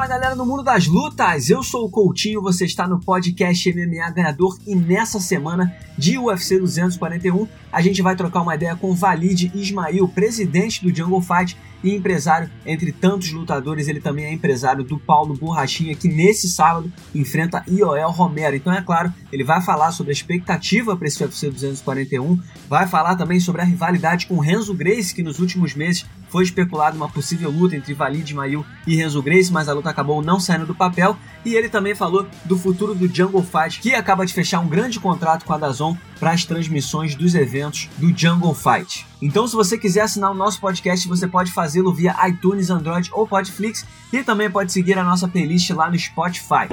Fala 0.00 0.08
galera 0.08 0.34
do 0.34 0.46
mundo 0.46 0.62
das 0.62 0.86
lutas, 0.86 1.50
eu 1.50 1.62
sou 1.62 1.84
o 1.84 1.90
Coutinho, 1.90 2.40
você 2.40 2.64
está 2.64 2.88
no 2.88 2.98
podcast 2.98 3.70
MMA 3.70 4.10
Ganhador 4.12 4.56
e 4.66 4.74
nessa 4.74 5.20
semana 5.20 5.76
de 5.98 6.16
UFC 6.16 6.58
241 6.58 7.46
a 7.70 7.82
gente 7.82 8.00
vai 8.00 8.16
trocar 8.16 8.40
uma 8.40 8.54
ideia 8.54 8.74
com 8.74 8.94
Valide 8.94 9.52
Ismail, 9.54 10.08
presidente 10.08 10.82
do 10.82 10.96
Jungle 10.96 11.20
Fight 11.20 11.54
e 11.82 11.94
empresário 11.94 12.50
entre 12.64 12.92
tantos 12.92 13.32
lutadores. 13.32 13.88
Ele 13.88 14.00
também 14.00 14.24
é 14.24 14.32
empresário 14.32 14.84
do 14.84 14.98
Paulo 14.98 15.34
Borrachinha, 15.34 15.94
que 15.94 16.08
nesse 16.08 16.48
sábado 16.48 16.92
enfrenta 17.14 17.64
Ioel 17.68 18.10
Romero. 18.10 18.56
Então, 18.56 18.72
é 18.72 18.82
claro, 18.82 19.12
ele 19.32 19.44
vai 19.44 19.60
falar 19.62 19.92
sobre 19.92 20.10
a 20.10 20.14
expectativa 20.14 20.96
para 20.96 21.08
esse 21.08 21.22
UFC 21.22 21.50
241, 21.50 22.38
vai 22.68 22.86
falar 22.86 23.16
também 23.16 23.40
sobre 23.40 23.62
a 23.62 23.64
rivalidade 23.64 24.26
com 24.26 24.38
Renzo 24.38 24.74
Grace, 24.74 25.14
que 25.14 25.22
nos 25.22 25.38
últimos 25.38 25.74
meses 25.74 26.06
foi 26.28 26.44
especulado 26.44 26.96
uma 26.96 27.08
possível 27.08 27.50
luta 27.50 27.76
entre 27.76 27.92
Valide 27.92 28.32
Ismail 28.32 28.64
e 28.86 28.94
Renzo 28.94 29.20
Grace, 29.22 29.52
mas 29.52 29.68
a 29.68 29.72
luta 29.72 29.90
acabou 29.90 30.22
não 30.22 30.38
saindo 30.38 30.66
do 30.66 30.74
papel. 30.74 31.16
E 31.44 31.54
ele 31.54 31.68
também 31.68 31.94
falou 31.94 32.26
do 32.44 32.56
futuro 32.56 32.94
do 32.94 33.12
Jungle 33.12 33.42
Fight, 33.42 33.80
que 33.80 33.94
acaba 33.94 34.24
de 34.24 34.32
fechar 34.32 34.60
um 34.60 34.68
grande 34.68 35.00
contrato 35.00 35.44
com 35.44 35.52
a 35.52 35.58
Dazon 35.58 35.96
para 36.20 36.32
as 36.32 36.44
transmissões 36.44 37.14
dos 37.14 37.34
eventos 37.34 37.88
do 37.96 38.16
Jungle 38.16 38.54
Fight. 38.54 39.06
Então, 39.22 39.48
se 39.48 39.56
você 39.56 39.78
quiser 39.78 40.02
assinar 40.02 40.30
o 40.30 40.34
nosso 40.34 40.60
podcast, 40.60 41.08
você 41.08 41.26
pode 41.26 41.50
fazê-lo 41.50 41.94
via 41.94 42.14
iTunes, 42.28 42.68
Android 42.68 43.10
ou 43.12 43.26
Podflix 43.26 43.86
e 44.12 44.22
também 44.22 44.50
pode 44.50 44.70
seguir 44.70 44.98
a 44.98 45.02
nossa 45.02 45.26
playlist 45.26 45.70
lá 45.70 45.90
no 45.90 45.98
Spotify. 45.98 46.68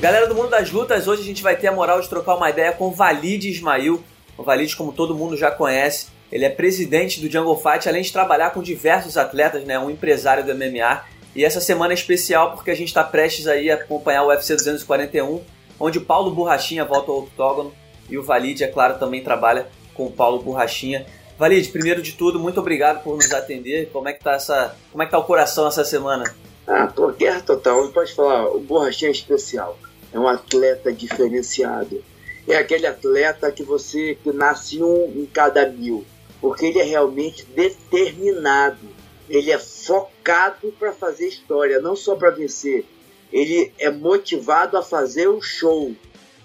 Galera 0.00 0.28
do 0.28 0.34
mundo 0.34 0.50
das 0.50 0.70
lutas, 0.70 1.06
hoje 1.06 1.22
a 1.22 1.24
gente 1.24 1.42
vai 1.42 1.56
ter 1.56 1.68
a 1.68 1.72
moral 1.72 2.00
de 2.00 2.08
trocar 2.08 2.34
uma 2.34 2.50
ideia 2.50 2.72
com 2.72 2.92
Valide 2.92 3.48
Ismail. 3.48 4.02
O 4.36 4.42
Valide, 4.42 4.76
como 4.76 4.92
todo 4.92 5.14
mundo 5.14 5.36
já 5.36 5.50
conhece, 5.50 6.15
ele 6.30 6.44
é 6.44 6.50
presidente 6.50 7.20
do 7.20 7.30
Jungle 7.30 7.56
Fight, 7.56 7.88
além 7.88 8.02
de 8.02 8.12
trabalhar 8.12 8.50
com 8.50 8.62
diversos 8.62 9.16
atletas, 9.16 9.64
né, 9.64 9.78
um 9.78 9.90
empresário 9.90 10.44
do 10.44 10.54
MMA. 10.54 11.04
E 11.34 11.44
essa 11.44 11.60
semana 11.60 11.92
é 11.92 11.94
especial 11.94 12.52
porque 12.52 12.70
a 12.70 12.74
gente 12.74 12.88
está 12.88 13.04
prestes 13.04 13.46
aí 13.46 13.70
a 13.70 13.74
acompanhar 13.74 14.24
o 14.24 14.28
UFC 14.28 14.56
241, 14.56 15.42
onde 15.78 15.98
o 15.98 16.04
Paulo 16.04 16.30
Borrachinha 16.30 16.84
volta 16.84 17.10
ao 17.10 17.18
octógono 17.18 17.72
e 18.08 18.16
o 18.18 18.22
Valide, 18.22 18.64
é 18.64 18.68
claro, 18.68 18.98
também 18.98 19.22
trabalha 19.22 19.68
com 19.94 20.06
o 20.06 20.10
Paulo 20.10 20.42
Borrachinha. 20.42 21.06
Valide, 21.38 21.68
primeiro 21.68 22.02
de 22.02 22.12
tudo, 22.12 22.40
muito 22.40 22.58
obrigado 22.58 23.02
por 23.02 23.14
nos 23.14 23.32
atender. 23.32 23.90
Como 23.92 24.08
é 24.08 24.12
que 24.12 24.24
tá 24.24 24.32
essa, 24.32 24.74
como 24.90 25.02
é 25.02 25.06
que 25.06 25.12
tá 25.12 25.18
o 25.18 25.24
coração 25.24 25.68
essa 25.68 25.84
semana? 25.84 26.24
Ah, 26.66 26.86
pô, 26.86 27.08
guerra 27.12 27.40
total. 27.40 27.84
Não 27.84 27.92
pode 27.92 28.12
falar, 28.14 28.48
o 28.48 28.58
Borrachinha 28.58 29.10
é 29.10 29.12
especial. 29.12 29.78
É 30.12 30.18
um 30.18 30.26
atleta 30.26 30.92
diferenciado. 30.92 32.02
É 32.48 32.56
aquele 32.56 32.86
atleta 32.86 33.52
que 33.52 33.62
você 33.62 34.16
que 34.22 34.32
nasce 34.32 34.82
um 34.82 35.12
em 35.14 35.26
cada 35.26 35.68
mil 35.68 36.04
porque 36.40 36.66
ele 36.66 36.78
é 36.78 36.84
realmente 36.84 37.44
determinado, 37.44 38.88
ele 39.28 39.50
é 39.50 39.58
focado 39.58 40.72
para 40.78 40.92
fazer 40.92 41.28
história, 41.28 41.80
não 41.80 41.96
só 41.96 42.14
para 42.14 42.30
vencer. 42.30 42.84
Ele 43.32 43.72
é 43.78 43.90
motivado 43.90 44.76
a 44.76 44.82
fazer 44.82 45.28
o 45.28 45.40
show. 45.40 45.92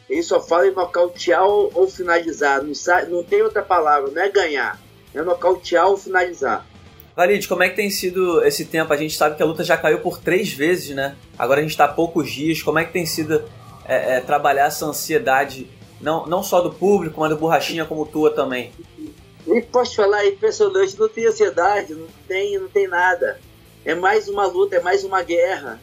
Ele 0.09 0.23
só 0.23 0.41
fala 0.41 0.67
em 0.67 0.73
nocautear 0.73 1.45
ou, 1.45 1.87
finalizar, 1.87 2.61
não, 2.63 2.75
sabe, 2.75 3.11
não 3.11 3.23
tem 3.23 3.41
outra 3.41 3.61
palavra, 3.61 4.11
não 4.11 4.21
é 4.21 4.29
ganhar, 4.29 4.79
é 5.13 5.21
nocautear 5.21 5.87
ou 5.87 5.95
finalizar. 5.95 6.65
Valide, 7.15 7.47
como 7.47 7.63
é 7.63 7.69
que 7.69 7.75
tem 7.75 7.89
sido 7.89 8.43
esse 8.43 8.65
tempo? 8.65 8.91
A 8.91 8.97
gente 8.97 9.15
sabe 9.15 9.35
que 9.35 9.43
a 9.43 9.45
luta 9.45 9.63
já 9.63 9.77
caiu 9.77 9.99
por 9.99 10.17
três 10.17 10.51
vezes, 10.51 10.95
né? 10.95 11.15
Agora 11.37 11.59
a 11.59 11.63
gente 11.63 11.71
está 11.71 11.85
há 11.85 11.89
poucos 11.89 12.31
dias. 12.31 12.61
Como 12.61 12.79
é 12.79 12.85
que 12.85 12.93
tem 12.93 13.05
sido 13.05 13.43
é, 13.85 14.17
é, 14.17 14.19
trabalhar 14.21 14.65
essa 14.65 14.85
ansiedade, 14.85 15.69
não, 15.99 16.25
não 16.25 16.41
só 16.41 16.61
do 16.61 16.71
público, 16.71 17.19
mas 17.19 17.29
do 17.29 17.37
Borrachinha 17.37 17.85
como 17.85 18.05
tua 18.05 18.31
também? 18.31 18.71
E 19.47 19.61
posso 19.61 19.95
falar, 19.95 20.23
é 20.23 20.29
impressionante, 20.29 20.99
não 20.99 21.09
tem 21.09 21.25
ansiedade, 21.25 21.93
não 21.93 22.07
tem, 22.27 22.57
não 22.57 22.67
tem 22.67 22.87
nada. 22.87 23.39
É 23.83 23.95
mais 23.95 24.27
uma 24.27 24.45
luta, 24.45 24.75
é 24.75 24.79
mais 24.81 25.03
uma 25.03 25.23
guerra. 25.23 25.81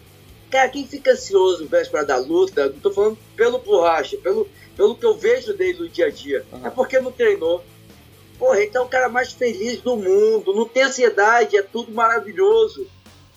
Cara, 0.50 0.68
quem 0.68 0.86
fica 0.86 1.12
ansioso 1.12 1.66
véspera 1.66 2.04
da 2.04 2.16
luta, 2.16 2.68
não 2.68 2.80
tô 2.80 2.90
falando 2.90 3.18
pelo 3.36 3.58
borracha, 3.58 4.16
pelo, 4.18 4.48
pelo 4.76 4.96
que 4.96 5.04
eu 5.04 5.14
vejo 5.14 5.52
dele 5.52 5.80
no 5.80 5.88
dia 5.88 6.06
a 6.06 6.10
dia, 6.10 6.44
uhum. 6.52 6.66
é 6.66 6.70
porque 6.70 7.00
não 7.00 7.12
treinou. 7.12 7.62
Porra, 8.38 8.62
então 8.62 8.82
é 8.82 8.86
o 8.86 8.88
cara 8.88 9.08
mais 9.08 9.32
feliz 9.32 9.80
do 9.80 9.96
mundo, 9.96 10.54
não 10.54 10.66
tem 10.66 10.84
ansiedade, 10.84 11.56
é 11.56 11.62
tudo 11.62 11.92
maravilhoso. 11.92 12.86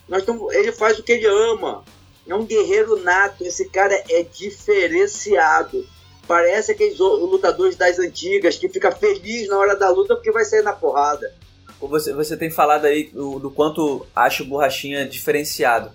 Nós 0.08 0.24
tamo, 0.24 0.52
ele 0.52 0.72
faz 0.72 1.00
o 1.00 1.04
que 1.04 1.14
ele 1.14 1.26
ama. 1.26 1.84
É 2.28 2.36
um 2.36 2.46
guerreiro 2.46 3.02
nato, 3.02 3.44
esse 3.44 3.68
cara 3.68 3.96
é 4.10 4.24
diferenciado. 4.24 5.86
Parece 6.28 6.72
aqueles 6.72 6.98
lutadores 6.98 7.76
das 7.76 8.00
antigas 8.00 8.58
que 8.58 8.70
fica 8.70 8.92
feliz 8.92 9.48
na 9.48 9.58
hora 9.58 9.76
da 9.76 9.90
luta 9.90 10.16
porque 10.16 10.32
vai 10.32 10.46
sair 10.46 10.62
na 10.62 10.74
porrada. 10.74 11.34
Você, 11.80 12.14
você 12.14 12.38
tem 12.38 12.50
falado 12.50 12.86
aí 12.86 13.06
do, 13.06 13.40
do 13.40 13.50
quanto 13.50 14.06
acha 14.16 14.44
o 14.44 14.46
Borrachinha 14.46 15.06
diferenciado. 15.06 15.92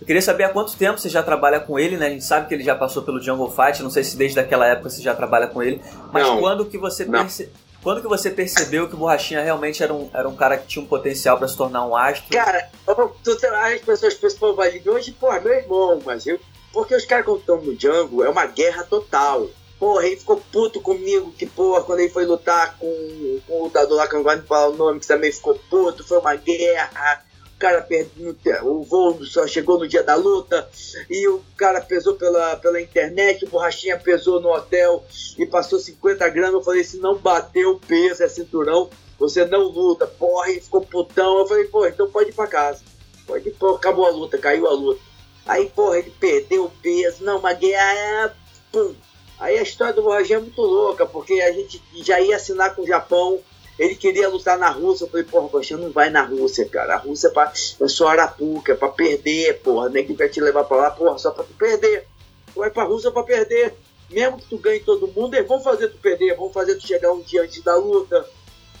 Eu 0.00 0.06
queria 0.06 0.22
saber 0.22 0.44
há 0.44 0.48
quanto 0.48 0.76
tempo 0.76 0.98
você 0.98 1.08
já 1.08 1.22
trabalha 1.22 1.60
com 1.60 1.78
ele, 1.78 1.96
né? 1.96 2.06
A 2.06 2.10
gente 2.10 2.24
sabe 2.24 2.46
que 2.46 2.54
ele 2.54 2.62
já 2.62 2.74
passou 2.74 3.02
pelo 3.02 3.20
Jungle 3.20 3.50
Fight, 3.50 3.82
não 3.82 3.90
sei 3.90 4.04
se 4.04 4.16
desde 4.16 4.38
aquela 4.38 4.66
época 4.66 4.88
você 4.88 5.02
já 5.02 5.14
trabalha 5.14 5.46
com 5.46 5.62
ele, 5.62 5.80
mas 6.12 6.26
não, 6.26 6.40
quando 6.40 6.64
que 6.64 6.78
você 6.78 7.04
perce... 7.04 7.50
quando 7.82 8.00
que 8.00 8.08
você 8.08 8.30
percebeu 8.30 8.88
que 8.88 8.94
o 8.94 8.98
Borrachinha 8.98 9.42
realmente 9.42 9.82
era 9.82 9.92
um, 9.92 10.08
era 10.12 10.28
um 10.28 10.36
cara 10.36 10.56
que 10.56 10.66
tinha 10.66 10.82
um 10.82 10.88
potencial 10.88 11.36
para 11.36 11.48
se 11.48 11.56
tornar 11.56 11.86
um 11.86 11.94
astro? 11.94 12.30
Cara, 12.30 12.70
tu, 12.86 13.30
as 13.30 13.80
pessoas 13.80 14.14
pensam, 14.14 14.54
pô, 14.54 14.62
hoje, 14.92 15.12
pô, 15.12 15.32
meu 15.40 15.52
irmão, 15.52 16.00
mas 16.04 16.26
eu 16.26 16.38
porque 16.72 16.94
os 16.94 17.04
caras 17.04 17.24
quando 17.24 17.40
estão 17.40 17.60
no 17.60 17.78
Jungle 17.78 18.24
é 18.24 18.28
uma 18.28 18.46
guerra 18.46 18.84
total. 18.84 19.48
Porra, 19.80 20.06
ele 20.06 20.16
ficou 20.18 20.36
puto 20.52 20.78
comigo, 20.82 21.32
que 21.32 21.46
porra, 21.46 21.82
quando 21.82 22.00
ele 22.00 22.10
foi 22.10 22.26
lutar 22.26 22.76
com, 22.78 23.40
com 23.46 23.60
o 23.60 23.64
lutador 23.64 23.96
lá, 23.96 24.06
que 24.06 24.14
eu 24.14 24.22
não 24.22 24.36
de 24.36 24.46
falar 24.46 24.68
o 24.68 24.76
nome, 24.76 25.00
que 25.00 25.06
também 25.06 25.32
ficou 25.32 25.58
puto, 25.70 26.06
foi 26.06 26.18
uma 26.18 26.34
guerra. 26.34 27.24
O 27.56 27.58
cara 27.58 27.80
perdeu, 27.80 28.36
o 28.62 28.82
voo 28.82 29.24
só 29.24 29.46
chegou 29.46 29.78
no 29.78 29.88
dia 29.88 30.02
da 30.02 30.14
luta 30.14 30.68
e 31.08 31.26
o 31.28 31.42
cara 31.56 31.80
pesou 31.80 32.14
pela, 32.14 32.56
pela 32.56 32.80
internet, 32.80 33.46
o 33.46 33.48
borrachinha 33.48 33.98
pesou 33.98 34.38
no 34.38 34.50
hotel 34.50 35.02
e 35.38 35.46
passou 35.46 35.78
50 35.78 36.28
gramas. 36.28 36.54
Eu 36.54 36.62
falei: 36.62 36.84
se 36.84 36.98
não 36.98 37.16
bateu 37.16 37.70
o 37.70 37.80
peso, 37.80 38.22
é 38.22 38.28
cinturão, 38.28 38.90
você 39.18 39.46
não 39.46 39.62
luta. 39.62 40.06
Porra, 40.06 40.50
ele 40.50 40.60
ficou 40.60 40.82
putão. 40.82 41.38
Eu 41.38 41.46
falei: 41.46 41.64
porra, 41.64 41.88
então 41.88 42.10
pode 42.10 42.28
ir 42.28 42.34
pra 42.34 42.46
casa. 42.46 42.82
Pode 43.26 43.48
ir, 43.48 43.52
porra, 43.52 43.76
acabou 43.76 44.04
a 44.04 44.10
luta, 44.10 44.36
caiu 44.36 44.66
a 44.66 44.72
luta. 44.72 45.00
Aí, 45.46 45.70
porra, 45.70 45.98
ele 45.98 46.12
perdeu 46.20 46.64
o 46.66 46.70
peso. 46.70 47.24
Não, 47.24 47.38
uma 47.38 47.54
guerra. 47.54 48.36
Pum, 48.70 48.94
Aí 49.40 49.58
a 49.58 49.62
história 49.62 49.94
do 49.94 50.02
Borrachinha 50.02 50.38
é 50.38 50.42
muito 50.42 50.60
louca, 50.60 51.06
porque 51.06 51.40
a 51.40 51.50
gente 51.50 51.82
já 51.94 52.20
ia 52.20 52.36
assinar 52.36 52.74
com 52.76 52.82
o 52.82 52.86
Japão, 52.86 53.40
ele 53.78 53.94
queria 53.94 54.28
lutar 54.28 54.58
na 54.58 54.68
Rússia. 54.68 55.04
Eu 55.04 55.08
falei, 55.08 55.24
porra, 55.24 55.48
Borrachinha 55.48 55.78
não 55.78 55.90
vai 55.90 56.10
na 56.10 56.22
Rússia, 56.22 56.68
cara. 56.68 56.94
A 56.94 56.98
Rússia 56.98 57.28
é, 57.28 57.30
pra, 57.30 57.50
é 57.80 57.88
só 57.88 58.08
Arapuca, 58.08 58.72
é 58.72 58.76
pra 58.76 58.90
perder, 58.90 59.60
porra. 59.60 59.88
Nem 59.88 60.06
que 60.06 60.12
vai 60.12 60.28
te 60.28 60.42
levar 60.42 60.64
pra 60.64 60.76
lá, 60.76 60.90
porra, 60.90 61.16
só 61.16 61.30
pra 61.30 61.42
tu 61.42 61.54
perder. 61.54 62.06
Tu 62.52 62.60
vai 62.60 62.70
pra 62.70 62.84
Rússia 62.84 63.10
pra 63.10 63.22
perder. 63.22 63.74
Mesmo 64.10 64.38
que 64.38 64.48
tu 64.48 64.58
ganhe 64.58 64.80
todo 64.80 65.08
mundo, 65.08 65.34
eles 65.34 65.48
vão 65.48 65.62
fazer 65.62 65.88
tu 65.88 65.96
perder, 65.96 66.36
vão 66.36 66.50
fazer 66.50 66.74
tu 66.74 66.86
chegar 66.86 67.12
um 67.12 67.22
dia 67.22 67.42
antes 67.42 67.62
da 67.62 67.76
luta. 67.76 68.26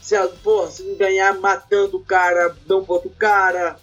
Se, 0.02 0.14
porra, 0.42 0.70
se 0.70 0.82
não 0.82 0.96
ganhar 0.96 1.38
matando 1.40 1.96
o 1.96 2.04
cara, 2.04 2.54
dão 2.66 2.84
pro 2.84 2.94
outro 2.94 3.10
cara. 3.10 3.78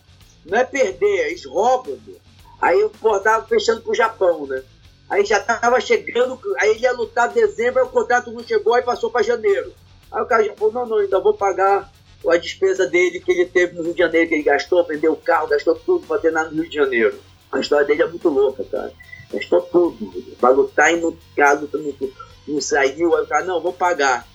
Não 0.45 0.57
é 0.59 0.63
perder, 0.63 1.29
eles 1.29 1.43
roubam. 1.45 1.97
Meu. 2.05 2.17
Aí 2.61 2.79
eu, 2.79 2.91
porra, 2.91 3.19
tava 3.19 3.47
fechando 3.47 3.81
pro 3.81 3.95
Japão, 3.95 4.45
né? 4.45 4.61
Aí 5.09 5.23
já 5.25 5.37
estava 5.37 5.79
chegando, 5.79 6.39
aí 6.59 6.71
ele 6.71 6.81
ia 6.81 6.91
lutar 6.91 7.31
em 7.31 7.33
dezembro, 7.33 7.81
aí 7.81 7.87
o 7.87 7.91
contrato 7.91 8.31
não 8.31 8.43
chegou, 8.43 8.73
aí 8.73 8.83
passou 8.83 9.09
para 9.09 9.23
janeiro. 9.23 9.73
Aí 10.11 10.21
o 10.21 10.25
cara 10.25 10.43
já 10.43 10.53
falou, 10.55 10.73
não, 10.73 10.85
não, 10.85 10.97
ainda 10.97 11.19
vou 11.19 11.33
pagar 11.33 11.91
a 12.27 12.37
despesa 12.37 12.85
dele 12.87 13.19
que 13.19 13.31
ele 13.31 13.45
teve 13.45 13.75
no 13.75 13.83
Rio 13.83 13.93
de 13.93 13.99
Janeiro, 13.99 14.27
que 14.27 14.35
ele 14.35 14.43
gastou, 14.43 14.83
vendeu 14.83 15.13
o 15.13 15.17
carro, 15.17 15.47
gastou 15.47 15.75
tudo 15.75 16.05
para 16.05 16.19
ter 16.19 16.31
nada 16.31 16.49
no 16.49 16.61
Rio 16.61 16.69
de 16.69 16.75
Janeiro. 16.75 17.19
A 17.51 17.59
história 17.59 17.85
dele 17.85 18.03
é 18.03 18.07
muito 18.07 18.27
louca, 18.27 18.63
cara. 18.65 18.91
Gastou 19.31 19.61
tudo. 19.61 20.35
Para 20.39 20.49
lutar 20.49 20.93
e 20.93 20.99
no 20.99 21.17
caso 21.35 21.69
não, 21.73 22.09
não 22.47 22.61
saiu, 22.61 23.15
aí 23.15 23.23
o 23.23 23.27
cara, 23.27 23.45
não, 23.45 23.61
vou 23.61 23.73
pagar. 23.73 24.27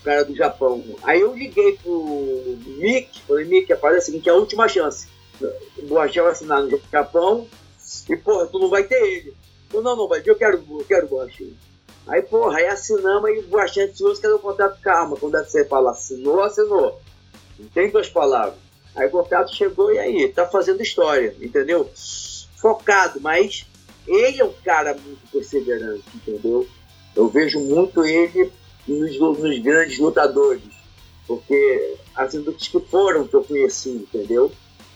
O 0.00 0.04
cara 0.04 0.24
do 0.24 0.34
Japão. 0.34 0.82
Aí 1.02 1.20
eu 1.20 1.34
liguei 1.34 1.78
pro 1.82 2.58
Mick, 2.78 3.20
falei, 3.22 3.44
Mick, 3.46 3.72
aparece 3.72 4.02
o 4.02 4.06
seguinte, 4.06 4.28
é 4.28 4.32
a 4.32 4.36
última 4.36 4.68
chance. 4.68 5.08
O 5.78 5.86
Boachel 5.86 6.26
assinar 6.26 6.62
no 6.62 6.80
Japão 6.90 7.46
e, 8.08 8.16
porra, 8.16 8.46
tu 8.46 8.58
não 8.58 8.68
vai 8.68 8.84
ter 8.84 9.02
ele. 9.02 9.34
Eu, 9.72 9.82
não, 9.82 9.96
não, 9.96 10.08
mas 10.08 10.26
eu 10.26 10.34
quero, 10.34 10.64
eu 10.70 10.84
quero 10.86 11.06
Guaxi. 11.06 11.56
Aí, 12.06 12.22
porra, 12.22 12.58
aí 12.58 12.66
assinamos 12.66 13.30
e 13.30 13.38
o 13.38 13.48
Guaxi 13.48 13.80
ansioso 13.80 14.20
cadê 14.20 14.34
o 14.34 14.38
contrato? 14.38 14.80
Calma, 14.80 15.16
quando 15.16 15.38
você 15.38 15.64
fala 15.64 15.92
assinou, 15.92 16.42
assinou. 16.42 17.00
Não 17.58 17.68
tem 17.68 17.90
duas 17.90 18.08
palavras. 18.08 18.58
Aí 18.96 19.06
o 19.06 19.10
contrato 19.10 19.54
chegou 19.54 19.92
e 19.92 19.98
aí, 19.98 20.28
tá 20.28 20.46
fazendo 20.46 20.82
história, 20.82 21.34
entendeu? 21.40 21.88
Focado, 22.56 23.20
mas 23.20 23.66
ele 24.06 24.40
é 24.40 24.44
um 24.44 24.52
cara 24.64 24.94
muito 24.94 25.20
perseverante, 25.30 26.04
entendeu? 26.14 26.66
Eu 27.14 27.28
vejo 27.28 27.60
muito 27.60 28.04
ele 28.04 28.52
nos, 28.86 29.18
nos 29.18 29.58
grandes 29.60 29.98
lutadores, 29.98 30.62
porque 31.26 31.96
as 32.14 32.34
indústrias 32.34 32.68
que 32.68 32.90
foram 32.90 33.26
que 33.26 33.34
eu 33.34 33.44
conheci, 33.44 33.90
entendeu? 33.90 34.50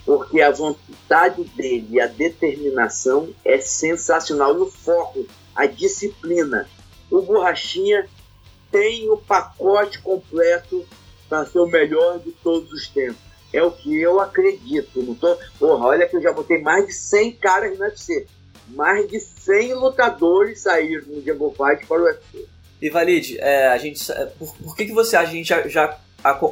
Porque 0.04 0.40
a 0.40 0.50
vontade 0.50 1.44
dele 1.56 2.00
a 2.00 2.06
determinação 2.06 3.30
é 3.44 3.58
sensacional 3.58 4.56
e 4.56 4.60
o 4.60 4.70
foco 4.70 5.26
a 5.54 5.66
disciplina. 5.66 6.68
O 7.10 7.22
Borrachinha 7.22 8.06
tem 8.70 9.08
o 9.08 9.16
pacote 9.16 10.00
completo 10.00 10.84
para 11.28 11.46
ser 11.46 11.60
o 11.60 11.66
melhor 11.66 12.18
de 12.18 12.32
todos 12.32 12.70
os 12.72 12.88
tempos. 12.88 13.22
É 13.52 13.62
o 13.62 13.70
que 13.70 14.00
eu 14.00 14.20
acredito. 14.20 15.00
Não 15.00 15.14
tô... 15.14 15.36
Porra, 15.58 15.86
olha 15.86 16.08
que 16.08 16.16
eu 16.16 16.22
já 16.22 16.32
botei 16.32 16.60
mais 16.60 16.86
de 16.86 16.92
100 16.92 17.32
caras 17.36 17.78
no 17.78 17.84
UFC. 17.84 18.26
Mais 18.68 19.08
de 19.08 19.20
100 19.20 19.74
lutadores 19.74 20.60
saíram 20.60 21.06
no 21.06 21.22
Jungle 21.22 21.54
Fight 21.54 21.86
para 21.86 22.02
o 22.02 22.04
UFC. 22.04 22.48
E 22.82 22.90
Valide, 22.90 23.38
é, 23.38 23.68
a 23.68 23.78
gente, 23.78 24.04
por, 24.38 24.54
por, 24.56 24.76
que, 24.76 24.86
que 24.86 24.92
você 24.92 25.16
acha? 25.16 25.30
A 25.30 25.32
gente 25.32 25.48
já, 25.48 25.68
já, 25.68 25.98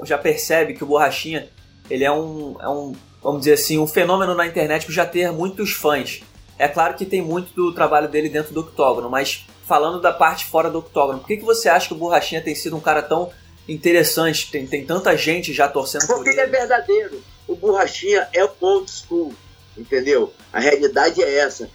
já 0.05 0.17
percebe 0.17 0.75
que 0.75 0.85
o 0.85 0.87
Borrachinha 0.87 1.49
ele 1.91 2.05
é 2.05 2.13
um, 2.13 2.57
é 2.61 2.69
um, 2.69 2.95
vamos 3.23 3.41
dizer 3.41 3.55
assim, 3.55 3.79
um 3.79 3.87
fenômeno 3.87 4.35
na 4.35 4.47
internet 4.47 4.87
por 4.87 4.93
já 4.93 5.07
ter 5.07 5.31
muitos 5.31 5.73
fãs. 5.73 6.23
É 6.59 6.69
claro 6.69 6.95
que 6.95 7.07
tem 7.07 7.23
muito 7.23 7.55
do 7.55 7.73
trabalho 7.73 8.09
dele 8.09 8.29
dentro 8.29 8.53
do 8.53 8.61
octógono, 8.61 9.09
mas 9.09 9.47
falando 9.67 10.01
da 10.01 10.13
parte 10.13 10.47
fora 10.47 10.71
do 10.71 10.79
octógono, 10.79 11.21
por 11.21 11.27
que, 11.27 11.37
que 11.37 11.45
você 11.45 11.69
acha 11.69 11.89
que 11.89 11.95
o 11.95 11.97
Borrachinha 11.97 12.43
tem 12.43 12.55
sido 12.55 12.77
um 12.77 12.81
cara 12.81 13.03
tão 13.03 13.31
interessante, 13.69 14.51
tem, 14.51 14.67
tem 14.67 14.85
tanta 14.85 15.17
gente 15.17 15.53
já 15.53 15.69
torcendo 15.69 16.07
Porque 16.07 16.15
por 16.15 16.27
ele. 16.27 16.37
Porque 16.37 16.41
ele 16.41 16.57
é 16.57 16.61
verdadeiro. 16.61 17.23
O 17.47 17.57
Borrachinha 17.57 18.29
é 18.33 18.45
o 18.45 18.51
old 18.61 18.91
school, 18.91 19.33
entendeu? 19.77 20.33
A 20.53 20.61
realidade 20.61 21.23
é 21.23 21.39
essa. 21.39 21.71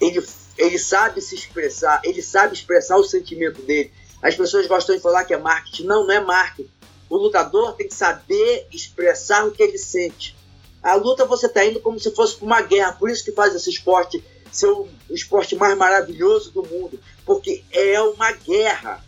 Ele, 0.00 0.22
ele 0.56 0.78
sabe 0.78 1.20
se 1.20 1.34
expressar, 1.34 2.00
ele 2.04 2.22
sabe 2.22 2.54
expressar 2.54 2.96
o 2.96 3.04
sentimento 3.04 3.62
dele. 3.62 3.92
As 4.22 4.34
pessoas 4.34 4.66
gostam 4.66 4.94
de 4.94 5.02
falar 5.02 5.24
que 5.24 5.34
é 5.34 5.38
marketing. 5.38 5.84
Não, 5.84 6.06
não 6.06 6.14
é 6.14 6.20
marketing. 6.20 6.70
O 7.10 7.16
lutador 7.16 7.74
tem 7.74 7.88
que 7.88 7.94
saber 7.94 8.66
expressar 8.72 9.46
o 9.46 9.50
que 9.50 9.62
ele 9.62 9.78
sente. 9.78 10.36
A 10.82 10.94
luta 10.94 11.24
você 11.24 11.46
está 11.46 11.64
indo 11.64 11.80
como 11.80 11.98
se 12.00 12.10
fosse 12.10 12.42
uma 12.42 12.60
guerra. 12.60 12.92
Por 12.92 13.08
isso 13.08 13.24
que 13.24 13.32
faz 13.32 13.54
esse 13.54 13.70
esporte 13.70 14.22
ser 14.50 14.66
o 14.66 14.88
esporte 15.10 15.54
mais 15.56 15.76
maravilhoso 15.76 16.50
do 16.50 16.62
mundo. 16.62 16.98
Porque 17.24 17.62
é 17.70 18.00
uma 18.00 18.32
guerra. 18.32 19.02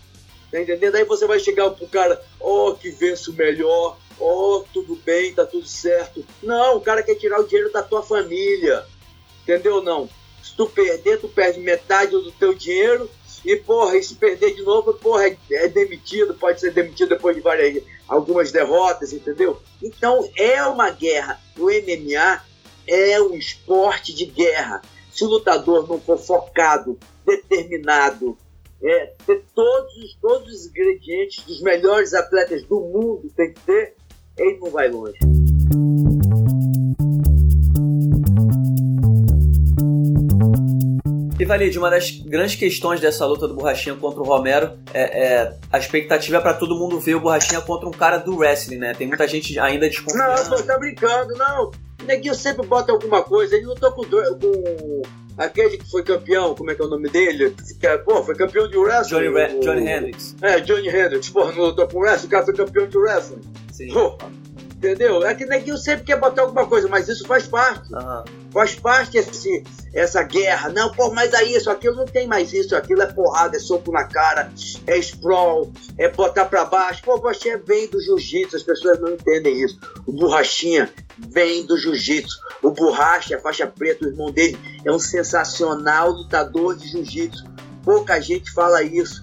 Tá 0.50 0.60
entendendo? 0.60 0.94
Aí 0.94 1.04
você 1.04 1.26
vai 1.26 1.40
chegar 1.40 1.68
pro 1.70 1.88
cara, 1.88 2.22
ó, 2.40 2.70
oh, 2.70 2.74
que 2.76 2.88
venço 2.88 3.32
melhor, 3.32 3.98
ó, 4.20 4.58
oh, 4.58 4.64
tudo 4.72 4.94
bem, 5.04 5.34
tá 5.34 5.44
tudo 5.44 5.66
certo. 5.66 6.24
Não, 6.40 6.76
o 6.76 6.80
cara 6.80 7.02
quer 7.02 7.16
tirar 7.16 7.40
o 7.40 7.46
dinheiro 7.46 7.72
da 7.72 7.82
tua 7.82 8.04
família. 8.04 8.86
Entendeu 9.42 9.82
não? 9.82 10.08
Se 10.42 10.54
tu 10.56 10.66
perder, 10.66 11.20
tu 11.20 11.28
perde 11.28 11.58
metade 11.58 12.12
do 12.12 12.30
teu 12.30 12.54
dinheiro 12.54 13.10
e, 13.44 13.56
porra, 13.56 13.96
e 13.96 14.02
se 14.02 14.14
perder 14.14 14.54
de 14.54 14.62
novo, 14.62 14.94
porra, 14.94 15.26
é, 15.26 15.36
é 15.50 15.68
demitido, 15.68 16.34
pode 16.34 16.60
ser 16.60 16.70
demitido 16.70 17.08
depois 17.08 17.34
de 17.34 17.42
várias, 17.42 17.82
algumas 18.08 18.52
derrotas, 18.52 19.12
entendeu? 19.12 19.60
Então 19.82 20.28
é 20.36 20.62
uma 20.64 20.90
guerra. 20.90 21.40
O 21.58 21.66
MMA 21.66 22.42
é 22.86 23.20
um 23.20 23.34
esporte 23.34 24.14
de 24.14 24.26
guerra. 24.26 24.82
Se 25.10 25.24
o 25.24 25.28
lutador 25.28 25.88
não 25.88 26.00
for 26.00 26.18
focado, 26.18 26.98
determinado, 27.24 28.36
é, 28.82 29.12
ter 29.24 29.44
todos, 29.54 30.18
todos 30.20 30.52
os 30.52 30.66
ingredientes 30.66 31.44
dos 31.44 31.62
melhores 31.62 32.12
atletas 32.12 32.62
do 32.64 32.80
mundo 32.80 33.30
tem 33.36 33.52
que 33.52 33.60
ter, 33.60 33.94
ele 34.36 34.58
não 34.58 34.70
vai 34.70 34.90
longe. 34.90 35.43
E 41.38 41.44
Valide, 41.44 41.78
uma 41.78 41.90
das 41.90 42.12
grandes 42.12 42.54
questões 42.54 43.00
dessa 43.00 43.26
luta 43.26 43.48
do 43.48 43.54
Borrachinha 43.54 43.96
contra 43.96 44.20
o 44.20 44.24
Romero 44.24 44.78
é, 44.92 45.24
é 45.24 45.58
a 45.72 45.78
expectativa 45.78 46.36
é 46.36 46.40
para 46.40 46.54
todo 46.54 46.78
mundo 46.78 47.00
ver 47.00 47.16
o 47.16 47.20
Borrachinha 47.20 47.60
contra 47.60 47.88
um 47.88 47.92
cara 47.92 48.18
do 48.18 48.36
wrestling, 48.36 48.78
né? 48.78 48.94
Tem 48.94 49.08
muita 49.08 49.26
gente 49.26 49.58
ainda 49.58 49.88
desconfiando. 49.88 50.50
Não, 50.50 50.62
tá 50.62 50.78
brincando, 50.78 51.34
não. 51.34 51.72
O 52.00 52.06
neguinho 52.06 52.36
sempre 52.36 52.64
bota 52.64 52.92
alguma 52.92 53.22
coisa. 53.22 53.56
Ele 53.56 53.66
lutou 53.66 53.90
com, 53.90 54.04
com 54.04 55.02
aquele 55.36 55.76
que 55.76 55.90
foi 55.90 56.04
campeão, 56.04 56.54
como 56.54 56.70
é 56.70 56.74
que 56.76 56.82
é 56.82 56.84
o 56.84 56.88
nome 56.88 57.08
dele? 57.08 57.52
Que, 57.80 57.86
é, 57.86 57.98
pô, 57.98 58.22
foi 58.22 58.36
campeão 58.36 58.68
de 58.68 58.76
wrestling. 58.76 59.32
Johnny, 59.32 59.56
o, 59.56 59.60
Johnny 59.60 59.90
Hendricks. 59.90 60.36
É, 60.40 60.60
Johnny 60.60 60.88
Hendricks. 60.88 61.30
Pô, 61.30 61.50
não 61.50 61.64
lutou 61.64 61.88
com 61.88 61.98
wrestling, 61.98 62.28
o 62.28 62.30
cara 62.30 62.44
foi 62.44 62.54
campeão 62.54 62.86
de 62.86 62.96
wrestling. 62.96 63.40
Sim. 63.72 63.88
Pô, 63.92 64.16
entendeu? 64.84 65.24
É 65.26 65.34
que 65.34 65.46
neguinho 65.46 65.78
sempre 65.78 66.04
quer 66.04 66.20
botar 66.20 66.42
alguma 66.42 66.66
coisa, 66.66 66.86
mas 66.88 67.08
isso 67.08 67.26
faz 67.26 67.46
parte. 67.46 67.92
Uhum. 67.92 68.24
Faz 68.52 68.74
parte 68.74 69.16
esse, 69.16 69.64
essa 69.92 70.22
guerra. 70.22 70.68
Não, 70.68 70.92
pô, 70.92 71.10
mas 71.10 71.32
aí 71.32 71.54
isso, 71.54 71.70
aquilo 71.70 71.96
não 71.96 72.04
tem 72.04 72.26
mais 72.26 72.52
isso, 72.52 72.76
aquilo 72.76 73.02
é 73.02 73.06
porrada, 73.06 73.56
é 73.56 73.60
soco 73.60 73.90
na 73.90 74.04
cara, 74.04 74.52
é 74.86 74.98
sprawl, 74.98 75.72
é 75.98 76.08
botar 76.08 76.44
pra 76.44 76.64
baixo. 76.64 77.02
Pô, 77.02 77.18
você 77.18 77.56
vem 77.56 77.88
do 77.88 78.00
jiu-jitsu, 78.00 78.56
as 78.56 78.62
pessoas 78.62 79.00
não 79.00 79.12
entendem 79.12 79.62
isso. 79.62 79.78
O 80.06 80.12
borrachinha 80.12 80.92
vem 81.18 81.64
do 81.64 81.76
jiu-jitsu. 81.78 82.38
O 82.62 82.70
borracha, 82.70 83.36
a 83.36 83.40
faixa 83.40 83.66
preta, 83.66 84.04
o 84.04 84.08
irmão 84.08 84.30
dele, 84.30 84.58
é 84.84 84.92
um 84.92 84.98
sensacional 84.98 86.10
lutador 86.10 86.76
de 86.76 86.88
jiu-jitsu. 86.88 87.44
Pouca 87.82 88.20
gente 88.20 88.50
fala 88.52 88.82
isso. 88.82 89.22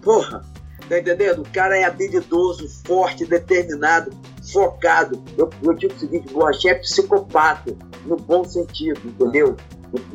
Porra, 0.00 0.44
tá 0.88 0.98
entendendo? 0.98 1.42
O 1.42 1.52
cara 1.52 1.76
é 1.76 1.84
habilidoso, 1.84 2.68
forte, 2.84 3.24
determinado 3.24 4.10
focado. 4.52 5.22
Eu, 5.36 5.48
eu 5.62 5.74
digo 5.74 5.94
o 5.94 5.98
seguinte, 5.98 6.32
Borracha 6.32 6.70
é 6.70 6.74
psicopata, 6.74 7.74
no 8.04 8.16
bom 8.16 8.44
sentido, 8.44 9.00
entendeu? 9.04 9.56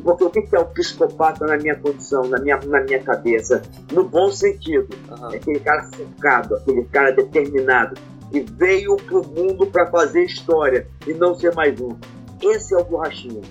Porque 0.02 0.24
o 0.24 0.30
que 0.30 0.48
é 0.52 0.58
o 0.58 0.66
psicopata 0.66 1.46
na 1.46 1.56
minha 1.56 1.76
condição, 1.76 2.22
na 2.24 2.40
minha, 2.40 2.58
na 2.66 2.80
minha 2.80 3.00
cabeça? 3.00 3.62
No 3.92 4.02
bom 4.02 4.30
sentido. 4.30 4.88
Uhum. 5.08 5.32
É 5.32 5.36
aquele 5.36 5.60
cara 5.60 5.88
focado, 5.92 6.56
aquele 6.56 6.84
cara 6.84 7.12
determinado, 7.12 8.00
que 8.32 8.40
veio 8.40 8.96
pro 8.96 9.24
mundo 9.26 9.66
para 9.66 9.86
fazer 9.86 10.24
história 10.24 10.88
e 11.06 11.14
não 11.14 11.34
ser 11.34 11.54
mais 11.54 11.80
um. 11.80 11.96
Esse 12.42 12.74
é 12.74 12.78
o 12.78 12.84
Borrachinha. 12.84 13.42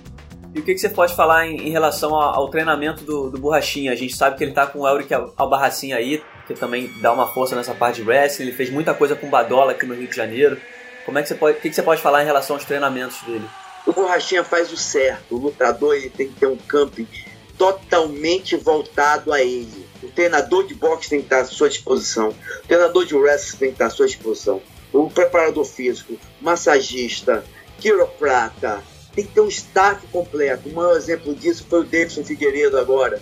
E 0.54 0.60
o 0.60 0.62
que, 0.62 0.74
que 0.74 0.80
você 0.80 0.88
pode 0.88 1.14
falar 1.14 1.46
em, 1.46 1.68
em 1.68 1.70
relação 1.70 2.14
ao, 2.14 2.34
ao, 2.34 2.48
treinamento 2.48 3.04
do, 3.04 3.30
do 3.30 3.38
Borrachinha? 3.38 3.92
A 3.92 3.94
gente 3.94 4.16
sabe 4.16 4.36
que 4.36 4.44
ele 4.44 4.52
tá 4.52 4.66
com 4.66 4.80
o 4.80 4.88
Elric 4.88 5.12
Albarracin 5.36 5.92
aí, 5.92 6.22
que 6.46 6.54
também 6.54 6.90
dá 7.00 7.12
uma 7.12 7.26
força 7.26 7.54
nessa 7.54 7.74
parte 7.74 8.02
de 8.02 8.08
wrestling. 8.08 8.46
Ele 8.46 8.56
fez 8.56 8.70
muita 8.70 8.94
coisa 8.94 9.14
com 9.14 9.28
Badola 9.28 9.72
aqui 9.72 9.86
no 9.86 9.94
Rio 9.94 10.08
de 10.08 10.16
Janeiro. 10.16 10.58
Como 11.08 11.18
é 11.18 11.22
que 11.22 11.28
você 11.28 11.36
pode, 11.36 11.56
o 11.56 11.60
que, 11.62 11.72
você 11.72 11.82
pode 11.82 12.02
falar 12.02 12.22
em 12.22 12.26
relação 12.26 12.56
aos 12.56 12.66
treinamentos 12.66 13.22
dele? 13.22 13.48
O 13.86 13.94
Borrachinha 13.94 14.44
faz 14.44 14.70
o 14.70 14.76
certo. 14.76 15.36
O 15.36 15.38
lutador 15.38 15.96
ele 15.96 16.10
tem 16.10 16.28
que 16.28 16.34
ter 16.38 16.46
um 16.46 16.58
camping 16.58 17.08
totalmente 17.56 18.54
voltado 18.56 19.32
a 19.32 19.40
ele. 19.40 19.88
O 20.02 20.08
treinador 20.08 20.66
de 20.66 20.74
boxe 20.74 21.08
tem 21.08 21.20
que 21.20 21.24
estar 21.24 21.40
à 21.40 21.44
sua 21.46 21.70
disposição. 21.70 22.28
O 22.62 22.66
treinador 22.68 23.06
de 23.06 23.16
wrestling 23.16 23.58
tem 23.58 23.68
que 23.68 23.76
estar 23.76 23.86
à 23.86 23.90
sua 23.90 24.06
disposição. 24.06 24.60
O 24.92 25.08
preparador 25.08 25.64
físico, 25.64 26.12
massagista, 26.42 27.42
quiroprata, 27.78 28.84
tem 29.14 29.24
que 29.24 29.32
ter 29.32 29.40
um 29.40 29.48
staff 29.48 30.06
completo. 30.08 30.68
O 30.68 30.74
maior 30.74 30.94
exemplo 30.94 31.34
disso 31.34 31.64
foi 31.70 31.80
o 31.80 31.84
Davidson 31.84 32.22
Figueiredo 32.22 32.76
agora. 32.76 33.18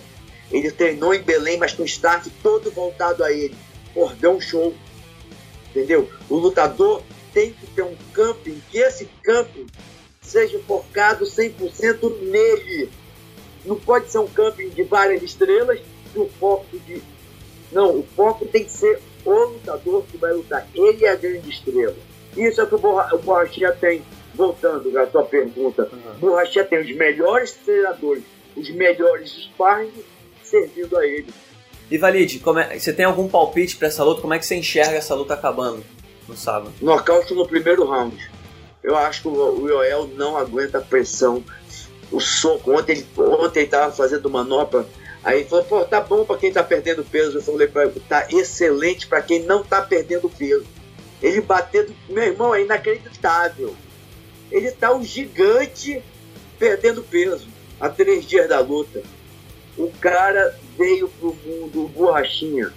Ele 0.50 0.72
treinou 0.72 1.14
em 1.14 1.22
Belém, 1.22 1.56
mas 1.56 1.72
com 1.72 1.84
o 1.84 1.86
staff 1.86 2.28
todo 2.42 2.68
voltado 2.72 3.22
a 3.22 3.30
ele. 3.30 3.54
Cordão 3.94 4.40
show. 4.40 4.74
Entendeu? 5.70 6.10
O 6.28 6.34
lutador 6.34 7.00
tem 7.36 7.52
que 7.52 7.66
ter 7.66 7.82
um 7.82 7.94
camping, 8.14 8.62
que 8.70 8.78
esse 8.78 9.06
camping 9.22 9.66
seja 10.22 10.58
focado 10.60 11.26
100% 11.26 12.18
nele. 12.22 12.88
Não 13.62 13.76
pode 13.76 14.10
ser 14.10 14.20
um 14.20 14.26
camping 14.26 14.70
de 14.70 14.82
várias 14.84 15.22
estrelas 15.22 15.78
e 16.14 16.18
o 16.18 16.30
foco 16.40 16.78
de. 16.86 17.02
Não, 17.70 17.98
o 17.98 18.02
foco 18.16 18.46
tem 18.46 18.64
que 18.64 18.72
ser 18.72 19.02
o 19.22 19.30
lutador 19.30 20.02
que 20.10 20.16
vai 20.16 20.32
lutar. 20.32 20.66
Ele 20.74 21.04
é 21.04 21.10
a 21.10 21.14
grande 21.14 21.50
estrela. 21.50 21.94
Isso 22.34 22.58
é 22.58 22.64
o 22.64 22.66
que 22.66 22.74
o 22.74 23.18
Borrachinha 23.18 23.72
tem 23.72 24.02
voltando 24.34 24.98
à 24.98 25.04
tua 25.06 25.24
pergunta, 25.24 25.90
uhum. 25.92 26.18
Borrachinha 26.18 26.64
tem 26.64 26.80
os 26.80 26.96
melhores 26.96 27.52
treinadores, 27.52 28.24
os 28.56 28.70
melhores 28.70 29.30
sparring 29.30 29.92
servindo 30.42 30.96
a 30.96 31.06
ele. 31.06 31.28
E 31.90 31.98
Valide, 31.98 32.42
é, 32.70 32.78
você 32.78 32.92
tem 32.94 33.04
algum 33.04 33.28
palpite 33.28 33.76
para 33.76 33.88
essa 33.88 34.02
luta? 34.02 34.22
Como 34.22 34.32
é 34.32 34.38
que 34.38 34.46
você 34.46 34.56
enxerga 34.56 34.96
essa 34.96 35.14
luta 35.14 35.34
acabando 35.34 35.84
no 36.28 36.36
sábado? 36.36 36.72
Nocaute 36.80 37.34
no 37.34 37.46
primeiro 37.46 37.84
round. 37.84 38.16
Eu 38.82 38.96
acho 38.96 39.22
que 39.22 39.28
o 39.28 39.68
Yoel 39.68 40.08
não 40.14 40.36
aguenta 40.36 40.78
a 40.78 40.80
pressão. 40.80 41.42
O 42.10 42.20
soco, 42.20 42.72
ontem 42.72 43.04
ontem 43.16 43.60
ele 43.60 43.68
tava 43.68 43.92
fazendo 43.92 44.30
manopla. 44.30 44.86
Aí 45.24 45.40
ele 45.40 45.48
falou, 45.48 45.64
pô, 45.64 45.84
tá 45.84 46.00
bom 46.00 46.24
para 46.24 46.36
quem 46.38 46.52
tá 46.52 46.62
perdendo 46.62 47.04
peso. 47.04 47.38
Eu 47.38 47.42
falei 47.42 47.68
ele, 47.74 48.00
tá 48.08 48.28
excelente 48.30 49.08
para 49.08 49.20
quem 49.20 49.42
não 49.42 49.64
tá 49.64 49.82
perdendo 49.82 50.28
peso. 50.28 50.66
Ele 51.20 51.40
batendo, 51.40 51.92
meu 52.08 52.22
irmão, 52.22 52.54
é 52.54 52.62
inacreditável. 52.62 53.74
Ele 54.52 54.70
tá 54.70 54.94
um 54.94 55.02
gigante 55.02 56.00
perdendo 56.58 57.02
peso 57.02 57.48
há 57.80 57.88
três 57.88 58.24
dias 58.24 58.48
da 58.48 58.60
luta. 58.60 59.02
O 59.76 59.90
cara 60.00 60.56
veio 60.78 61.08
pro 61.08 61.36
mundo, 61.44 61.88
borrachinha. 61.88 62.72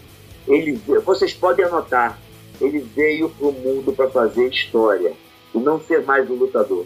Ele, 0.48 0.82
vocês 1.06 1.34
podem 1.34 1.66
anotar, 1.66 2.20
ele 2.62 2.80
veio 2.96 3.30
pro 3.30 3.52
mundo 3.52 3.94
para 3.94 4.10
fazer 4.10 4.48
história 4.48 5.14
e 5.54 5.58
não 5.58 5.80
ser 5.82 6.04
mais 6.04 6.30
um 6.30 6.36
lutador. 6.36 6.86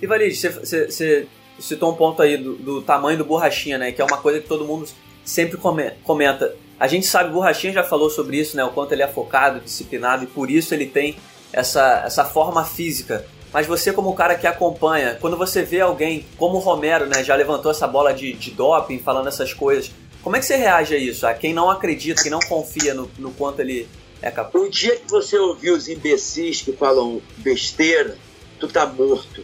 E 0.00 0.06
Valide, 0.06 0.34
você 0.36 1.26
citou 1.58 1.92
um 1.92 1.96
ponto 1.96 2.22
aí 2.22 2.36
do, 2.36 2.54
do, 2.56 2.82
tamanho 2.82 3.18
do 3.18 3.24
borrachinha, 3.24 3.76
né? 3.76 3.92
Que 3.92 4.00
é 4.00 4.04
uma 4.04 4.16
coisa 4.16 4.40
que 4.40 4.48
todo 4.48 4.64
mundo 4.64 4.88
sempre 5.24 5.58
comenta. 6.02 6.54
A 6.78 6.86
gente 6.86 7.06
sabe, 7.06 7.28
o 7.28 7.34
Borrachinha 7.34 7.74
já 7.74 7.84
falou 7.84 8.08
sobre 8.08 8.38
isso, 8.38 8.56
né? 8.56 8.64
O 8.64 8.70
quanto 8.70 8.92
ele 8.92 9.02
é 9.02 9.06
focado, 9.06 9.60
disciplinado 9.60 10.24
e 10.24 10.26
por 10.26 10.50
isso 10.50 10.72
ele 10.72 10.86
tem 10.86 11.16
essa, 11.52 12.04
essa 12.06 12.24
forma 12.24 12.64
física 12.64 13.26
mas 13.52 13.66
você 13.66 13.92
como 13.92 14.14
cara 14.14 14.36
que 14.36 14.46
acompanha, 14.46 15.16
quando 15.20 15.36
você 15.36 15.62
vê 15.62 15.80
alguém 15.80 16.24
como 16.36 16.56
o 16.56 16.60
Romero, 16.60 17.06
né, 17.06 17.24
já 17.24 17.34
levantou 17.34 17.70
essa 17.70 17.86
bola 17.86 18.12
de, 18.14 18.32
de 18.32 18.52
doping, 18.52 18.98
falando 18.98 19.28
essas 19.28 19.52
coisas, 19.52 19.90
Como 20.22 20.36
é 20.36 20.38
que 20.38 20.44
você 20.44 20.56
reage 20.56 20.94
a 20.94 20.98
isso? 20.98 21.26
A 21.26 21.32
quem 21.32 21.54
não 21.54 21.70
acredita, 21.70 22.22
quem 22.22 22.30
não 22.30 22.40
confia 22.40 22.92
no, 22.92 23.10
no 23.18 23.32
quanto 23.32 23.60
ele 23.60 23.88
é? 24.22 24.58
O 24.58 24.68
dia 24.68 24.96
que 24.96 25.10
você 25.10 25.38
ouvir 25.38 25.70
os 25.70 25.88
imbecis 25.88 26.62
que 26.62 26.72
falam 26.72 27.20
besteira, 27.38 28.16
tu 28.58 28.68
tá 28.68 28.86
morto. 28.86 29.42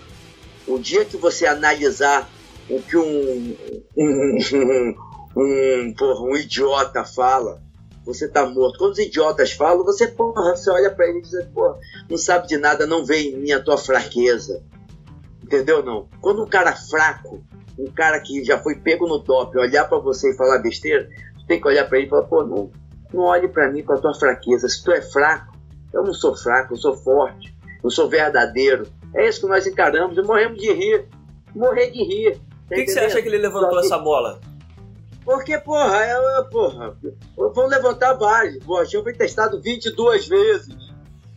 O 0.66 0.78
dia 0.78 1.04
que 1.04 1.16
você 1.16 1.47
analisar 1.47 2.28
o 2.68 2.83
que 2.83 2.97
um, 2.97 3.56
um, 3.97 4.38
um, 4.54 4.95
um, 5.37 5.95
porra, 5.97 6.21
um 6.23 6.37
idiota 6.37 7.04
fala, 7.04 7.62
você 8.04 8.28
tá 8.28 8.45
morto. 8.47 8.78
Quando 8.78 8.92
os 8.92 8.99
idiotas 8.99 9.52
falam, 9.52 9.85
você, 9.85 10.09
porra, 10.09 10.56
você 10.56 10.71
olha 10.71 10.90
para 10.90 11.09
ele 11.09 11.18
e 11.18 11.23
diz, 11.23 11.45
porra, 11.47 11.78
não 12.09 12.16
sabe 12.16 12.47
de 12.47 12.56
nada, 12.59 12.87
não 12.87 13.04
vê 13.04 13.30
em 13.30 13.37
mim 13.37 13.52
a 13.52 13.62
tua 13.62 13.78
fraqueza. 13.78 14.62
Entendeu 15.42 15.83
não? 15.83 16.09
Quando 16.21 16.42
um 16.42 16.49
cara 16.49 16.75
fraco, 16.75 17.42
um 17.78 17.90
cara 17.90 18.21
que 18.21 18.45
já 18.45 18.59
foi 18.59 18.76
pego 18.76 19.06
no 19.06 19.23
top, 19.23 19.56
olhar 19.59 19.88
para 19.88 19.99
você 19.99 20.30
e 20.33 20.37
falar 20.37 20.59
besteira, 20.59 21.09
tem 21.47 21.61
que 21.61 21.68
olhar 21.68 21.88
para 21.88 21.99
ele 21.99 22.09
e 22.09 22.11
falar, 22.11 22.25
pô, 22.25 22.42
não, 22.45 22.71
não 23.12 23.25
olhe 23.25 23.48
para 23.48 23.70
mim 23.70 23.82
com 23.82 23.92
a 23.92 23.98
tua 23.98 24.14
fraqueza. 24.14 24.68
Se 24.68 24.82
tu 24.82 24.92
é 24.92 25.00
fraco, 25.00 25.56
eu 25.92 26.02
não 26.02 26.12
sou 26.12 26.36
fraco, 26.36 26.75
eu 26.75 26.76
sou 26.76 26.96
forte, 26.96 27.54
eu 27.82 27.90
sou 27.90 28.08
verdadeiro. 28.08 28.86
É 29.14 29.28
isso 29.28 29.40
que 29.40 29.46
nós 29.46 29.66
encaramos 29.66 30.16
e 30.16 30.22
morremos 30.22 30.58
de 30.58 30.72
rir. 30.72 31.08
Morrer 31.54 31.90
de 31.90 32.02
rir. 32.02 32.40
Por 32.68 32.75
que, 32.75 32.84
que, 32.84 32.90
você 32.90 33.00
acha 33.00 33.22
que 33.22 33.28
ele 33.28 33.38
levantou 33.38 33.78
essa 33.78 33.98
bola? 33.98 34.40
Porque, 35.25 35.58
porra, 35.58 36.04
é, 36.04 36.42
porra, 36.44 36.96
vão 37.36 37.66
levantar 37.66 38.14
vários. 38.14 38.56
O 38.56 38.66
Borrachinho 38.66 39.02
foi 39.02 39.12
testado 39.12 39.60
22 39.60 40.28
vezes. 40.28 40.76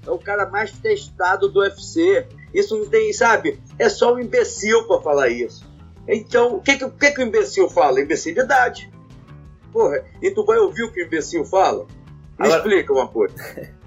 É 0.05 0.11
o 0.11 0.19
cara 0.19 0.47
mais 0.47 0.71
testado 0.71 1.49
do 1.49 1.61
UFC. 1.61 2.27
Isso 2.53 2.77
não 2.77 2.87
tem, 2.87 3.11
sabe? 3.13 3.59
É 3.77 3.89
só 3.89 4.13
um 4.13 4.19
imbecil 4.19 4.85
para 4.87 5.01
falar 5.01 5.29
isso. 5.29 5.67
Então, 6.07 6.55
o 6.55 6.61
que, 6.61 6.77
que, 6.77 6.89
que, 6.89 7.11
que 7.11 7.21
o 7.21 7.25
imbecil 7.25 7.69
fala? 7.69 8.01
Imbecilidade. 8.01 8.91
Porra, 9.71 10.03
e 10.21 10.31
tu 10.31 10.45
vai 10.45 10.57
ouvir 10.57 10.83
o 10.83 10.91
que 10.91 11.01
o 11.01 11.05
imbecil 11.05 11.45
fala? 11.45 11.85
Me 12.39 12.45
Agora... 12.45 12.57
explica 12.57 12.93
uma 12.93 13.07
coisa. 13.07 13.35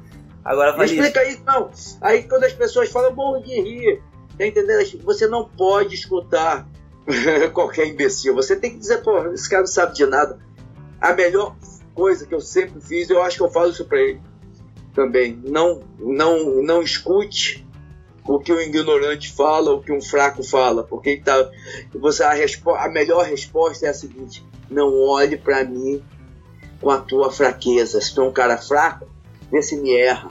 Agora 0.45 0.77
vai. 0.77 0.87
Explica 0.87 1.25
isso, 1.29 1.43
não. 1.45 1.71
Aí 2.01 2.25
quando 2.25 2.45
as 2.45 2.53
pessoas 2.53 2.91
falam, 2.91 3.15
morro 3.15 3.41
de 3.41 3.61
rir. 3.61 4.03
Tá 4.37 4.47
entendendo? 4.47 5.05
Você 5.05 5.27
não 5.29 5.49
pode 5.49 5.95
escutar 5.95 6.67
qualquer 7.53 7.87
imbecil. 7.87 8.35
Você 8.35 8.57
tem 8.57 8.73
que 8.73 8.79
dizer, 8.79 9.03
pô, 9.03 9.27
esse 9.33 9.49
cara 9.49 9.63
não 9.63 9.67
sabe 9.67 9.95
de 9.95 10.07
nada. 10.07 10.39
A 11.01 11.13
melhor 11.13 11.57
coisa 11.95 12.27
que 12.27 12.35
eu 12.35 12.41
sempre 12.41 12.81
fiz, 12.81 13.11
eu 13.11 13.23
acho 13.23 13.37
que 13.37 13.43
eu 13.43 13.51
falo 13.51 13.71
isso 13.71 13.85
pra 13.85 14.01
ele 14.01 14.21
também. 14.95 15.41
Não, 15.45 15.83
não, 15.99 16.63
não 16.63 16.83
escute 16.83 17.67
o 18.27 18.39
que 18.39 18.53
o 18.53 18.61
ignorante 18.61 19.33
fala, 19.33 19.73
o 19.73 19.83
que 19.83 19.93
um 19.93 20.01
fraco 20.01 20.43
fala, 20.45 20.85
porque 20.85 21.17
tá, 21.17 21.51
você 21.93 22.23
a, 22.23 22.35
a 22.85 22.89
melhor 22.89 23.25
resposta 23.25 23.87
é 23.87 23.89
a 23.89 23.95
seguinte: 23.95 24.45
não 24.73 25.01
olhe 25.01 25.37
para 25.37 25.65
mim 25.65 26.03
com 26.81 26.91
a 26.91 26.99
tua 26.99 27.31
fraqueza. 27.31 28.01
Se 28.01 28.15
tu 28.15 28.23
é 28.23 28.25
um 28.25 28.33
cara 28.33 28.59
fraco, 28.59 29.07
vê 29.51 29.63
se 29.63 29.77
me 29.77 29.95
erra. 29.95 30.31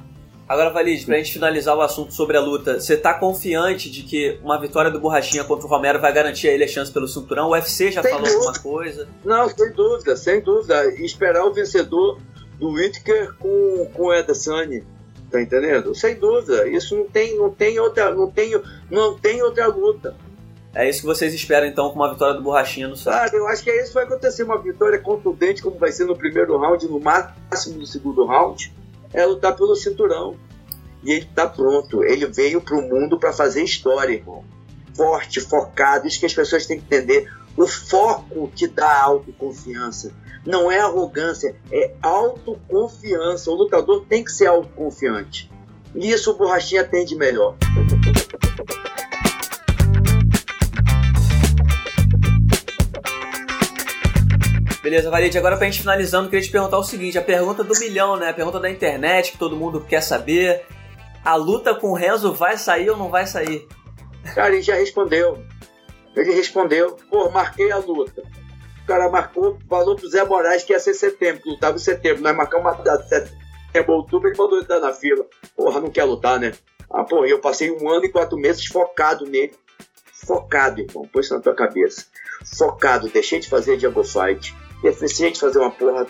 Agora, 0.52 0.70
Valide, 0.70 1.06
pra 1.06 1.16
gente 1.16 1.32
finalizar 1.32 1.78
o 1.78 1.82
assunto 1.82 2.14
sobre 2.14 2.36
a 2.36 2.42
luta, 2.42 2.78
você 2.78 2.98
tá 2.98 3.14
confiante 3.14 3.90
de 3.90 4.04
que 4.04 4.38
uma 4.44 4.60
vitória 4.60 4.92
do 4.92 5.00
Borrachinha 5.00 5.46
contra 5.46 5.66
o 5.66 5.70
Romero 5.70 6.02
vai 6.02 6.12
garantir 6.12 6.50
a 6.50 6.52
ele 6.52 6.66
a 6.66 6.68
chance 6.68 6.92
pelo 6.92 7.08
cinturão? 7.08 7.48
O 7.48 7.52
UFC 7.52 7.90
já 7.90 8.02
sem 8.02 8.12
falou 8.12 8.26
dúvida. 8.26 8.46
alguma 8.46 8.60
coisa? 8.60 9.08
Não, 9.24 9.48
sem 9.48 9.72
dúvida, 9.72 10.18
sem 10.18 10.42
dúvida. 10.42 10.86
E 10.96 11.06
esperar 11.06 11.46
o 11.46 11.54
vencedor 11.54 12.20
do 12.60 12.72
Whittaker 12.72 13.34
com, 13.40 13.90
com 13.94 14.04
o 14.08 14.14
Edesani. 14.14 14.84
Tá 15.32 15.42
entendendo? 15.42 15.96
Sem 15.96 16.16
dúvida. 16.16 16.68
Isso 16.68 16.98
não 16.98 17.08
tem, 17.08 17.38
não 17.38 17.50
tem 17.50 17.80
outra, 17.80 18.14
não 18.14 18.30
tem, 18.30 18.62
não 18.90 19.18
tem 19.18 19.42
outra 19.42 19.68
luta. 19.68 20.18
É 20.74 20.90
isso 20.90 21.02
que 21.02 21.06
vocês 21.06 21.34
esperam 21.34 21.68
então 21.68 21.90
com 21.90 21.96
uma 21.96 22.12
vitória 22.12 22.36
do 22.36 22.42
Borrachinha 22.42 22.88
no 22.88 22.96
sábado? 22.96 23.32
Claro, 23.32 23.38
eu 23.38 23.48
acho 23.48 23.64
que 23.64 23.70
é 23.70 23.82
isso 23.82 23.90
que 23.90 23.96
vai 23.96 24.04
acontecer. 24.06 24.44
Uma 24.44 24.58
vitória 24.58 25.00
contundente, 25.00 25.62
como 25.62 25.78
vai 25.78 25.92
ser 25.92 26.06
no 26.06 26.16
primeiro 26.16 26.58
round, 26.58 26.88
no 26.88 27.00
máximo 27.00 27.78
no 27.78 27.86
segundo 27.86 28.26
round 28.26 28.74
é 29.14 29.26
lutar 29.26 29.56
pelo 29.56 29.76
cinturão. 29.76 30.36
E 31.04 31.12
ele 31.12 31.26
está 31.26 31.48
pronto. 31.48 32.04
Ele 32.04 32.26
veio 32.28 32.62
para 32.62 32.78
o 32.78 32.82
mundo 32.82 33.18
para 33.20 33.34
fazer 33.34 33.64
história, 33.64 34.14
irmão. 34.14 34.44
Forte, 34.96 35.42
focado. 35.42 36.08
Isso 36.08 36.20
que 36.20 36.26
as 36.26 36.34
pessoas 36.34 36.66
têm 36.66 36.80
que 36.80 36.86
entender. 36.86 37.30
O 37.58 37.68
foco 37.68 38.50
te 38.56 38.68
dá 38.68 39.02
autoconfiança. 39.02 40.14
Não 40.46 40.72
é 40.72 40.80
arrogância, 40.80 41.56
é 41.72 41.94
autoconfiança. 42.02 43.52
O 43.52 43.56
lutador 43.56 44.06
tem 44.08 44.24
que 44.24 44.32
ser 44.32 44.48
autoconfiante. 44.48 45.52
E 45.94 46.10
isso 46.10 46.32
o 46.32 46.38
Borrachinha 46.38 46.84
tem 46.84 47.06
de 47.06 47.16
melhor. 47.16 47.56
Beleza, 54.92 55.10
Valide, 55.10 55.38
agora 55.38 55.56
pra 55.56 55.68
gente 55.68 55.80
finalizando, 55.80 56.30
queria 56.30 56.44
te 56.44 56.52
perguntar 56.52 56.78
o 56.78 56.84
seguinte, 56.84 57.18
a 57.18 57.22
pergunta 57.22 57.64
do 57.64 57.80
milhão, 57.80 58.18
né? 58.18 58.28
A 58.28 58.34
pergunta 58.34 58.60
da 58.60 58.70
internet, 58.70 59.32
que 59.32 59.38
todo 59.38 59.56
mundo 59.56 59.80
quer 59.80 60.02
saber. 60.02 60.66
A 61.24 61.36
luta 61.36 61.74
com 61.74 61.92
o 61.92 61.94
Renzo 61.94 62.34
vai 62.34 62.58
sair 62.58 62.90
ou 62.90 62.98
não 62.98 63.08
vai 63.08 63.26
sair? 63.26 63.66
Cara, 64.36 64.50
ele 64.50 64.62
já 64.62 64.76
respondeu. 64.76 65.42
Ele 66.14 66.34
respondeu, 66.34 66.98
pô, 67.10 67.30
marquei 67.30 67.72
a 67.72 67.78
luta. 67.78 68.22
O 68.84 68.86
cara 68.86 69.10
marcou, 69.10 69.58
falou 69.70 69.96
pro 69.96 70.10
Zé 70.10 70.26
Moraes 70.26 70.66
que 70.66 70.74
ia 70.74 70.80
ser 70.82 70.94
setembro, 70.94 71.42
que 71.42 71.50
lutava 71.52 71.78
em 71.78 71.80
setembro. 71.80 72.22
Nós 72.22 72.36
marcamos 72.36 72.66
uma 72.66 72.84
data, 72.84 73.08
setembro, 73.08 73.94
outubro, 73.94 74.28
ele 74.28 74.38
mandou 74.38 74.60
entrar 74.60 74.82
na 74.82 74.92
fila. 74.92 75.26
Porra, 75.56 75.80
não 75.80 75.90
quer 75.90 76.04
lutar, 76.04 76.38
né? 76.38 76.52
Ah, 76.90 77.06
porra, 77.06 77.28
eu 77.28 77.40
passei 77.40 77.72
um 77.72 77.90
ano 77.90 78.04
e 78.04 78.10
quatro 78.10 78.38
meses 78.38 78.66
focado 78.66 79.26
nele. 79.26 79.54
Focado, 80.12 80.82
irmão, 80.82 81.08
põe 81.08 81.22
isso 81.22 81.34
na 81.34 81.40
tua 81.40 81.56
cabeça. 81.56 82.08
Focado, 82.58 83.08
deixei 83.08 83.40
de 83.40 83.48
fazer 83.48 83.80
Jungle 83.80 84.04
Fight 84.04 84.54
deficiente 84.82 85.40
fazer 85.40 85.60
uma 85.60 85.72
porra. 85.72 86.08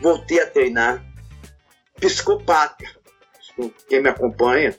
Voltei 0.00 0.40
a 0.40 0.46
treinar. 0.46 1.04
Psicopata. 2.00 2.84
Quem 3.88 4.02
me 4.02 4.08
acompanha, 4.08 4.74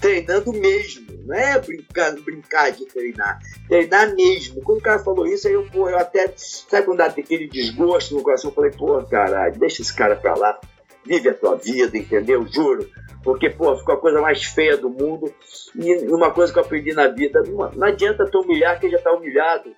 treinando 0.00 0.52
mesmo. 0.52 1.06
Não 1.24 1.34
é 1.34 1.58
brincar, 1.58 2.12
brincar 2.20 2.70
de 2.72 2.86
treinar. 2.86 3.38
Treinar 3.68 4.14
mesmo. 4.14 4.60
Quando 4.62 4.78
o 4.78 4.82
cara 4.82 4.98
falou 4.98 5.26
isso, 5.26 5.46
aí 5.46 5.54
eu, 5.54 5.64
porra, 5.64 5.92
eu 5.92 5.98
até. 5.98 6.32
Sabe 6.36 6.86
quando 6.86 6.98
dá 6.98 7.06
aquele 7.06 7.48
desgosto 7.48 8.14
no 8.14 8.22
coração? 8.22 8.50
Eu 8.50 8.54
falei, 8.54 8.70
pô, 8.72 9.02
caralho, 9.04 9.58
deixa 9.58 9.82
esse 9.82 9.94
cara 9.94 10.16
pra 10.16 10.34
lá. 10.34 10.60
Vive 11.04 11.28
a 11.28 11.34
tua 11.34 11.56
vida, 11.56 11.96
entendeu? 11.96 12.44
Juro. 12.46 12.90
Porque, 13.22 13.48
pô, 13.48 13.76
ficou 13.76 13.94
a 13.94 14.00
coisa 14.00 14.20
mais 14.20 14.44
feia 14.44 14.76
do 14.76 14.90
mundo. 14.90 15.32
E 15.74 15.96
uma 16.12 16.32
coisa 16.32 16.52
que 16.52 16.58
eu 16.58 16.62
aprendi 16.62 16.92
na 16.92 17.08
vida: 17.08 17.42
não 17.74 17.86
adianta 17.86 18.26
tu 18.26 18.40
humilhar 18.40 18.78
quem 18.80 18.90
já 18.90 18.98
tá 18.98 19.12
humilhado 19.12 19.74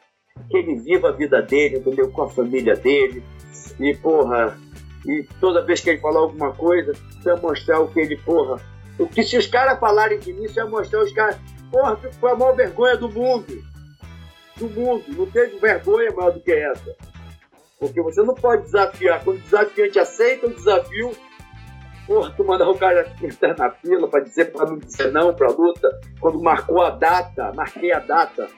que 0.48 0.56
ele 0.56 0.76
viva 0.76 1.08
a 1.08 1.12
vida 1.12 1.42
dele, 1.42 1.78
entendeu? 1.78 2.10
Com 2.10 2.22
a 2.22 2.28
família 2.28 2.74
dele. 2.74 3.22
E, 3.78 3.94
porra, 3.94 4.58
e 5.06 5.26
toda 5.40 5.64
vez 5.64 5.80
que 5.80 5.90
ele 5.90 6.00
falar 6.00 6.20
alguma 6.20 6.52
coisa, 6.52 6.92
você 6.92 7.32
vai 7.32 7.40
mostrar 7.40 7.80
o 7.80 7.88
que 7.88 8.00
ele, 8.00 8.16
porra. 8.16 8.60
O 8.98 9.06
que 9.06 9.22
se 9.22 9.36
os 9.36 9.46
caras 9.46 9.78
falarem 9.78 10.18
de 10.18 10.32
mim, 10.32 10.48
você 10.48 10.60
vai 10.62 10.70
mostrar 10.70 11.02
os 11.02 11.12
caras. 11.12 11.38
Porra, 11.70 11.96
foi 11.96 12.32
a 12.32 12.34
maior 12.34 12.56
vergonha 12.56 12.96
do 12.96 13.08
mundo. 13.08 13.62
Do 14.56 14.68
mundo. 14.68 15.04
Não 15.08 15.26
teve 15.26 15.58
vergonha 15.58 16.12
maior 16.12 16.32
do 16.32 16.40
que 16.40 16.52
essa. 16.52 16.96
Porque 17.78 18.02
você 18.02 18.22
não 18.22 18.34
pode 18.34 18.64
desafiar. 18.64 19.22
Quando 19.22 19.40
desafiante 19.40 19.98
aceita 19.98 20.46
o 20.46 20.54
desafio, 20.54 21.12
porra, 22.06 22.34
tu 22.36 22.44
mandar 22.44 22.68
o 22.68 22.76
cara 22.76 23.14
entrar 23.22 23.56
na 23.56 23.70
fila 23.70 24.08
para 24.08 24.24
dizer, 24.24 24.46
para 24.46 24.66
não 24.66 24.78
dizer 24.78 25.12
não 25.12 25.32
pra 25.32 25.48
luta, 25.48 25.88
quando 26.20 26.42
marcou 26.42 26.82
a 26.82 26.90
data, 26.90 27.52
marquei 27.54 27.92
a 27.92 28.00
data. 28.00 28.48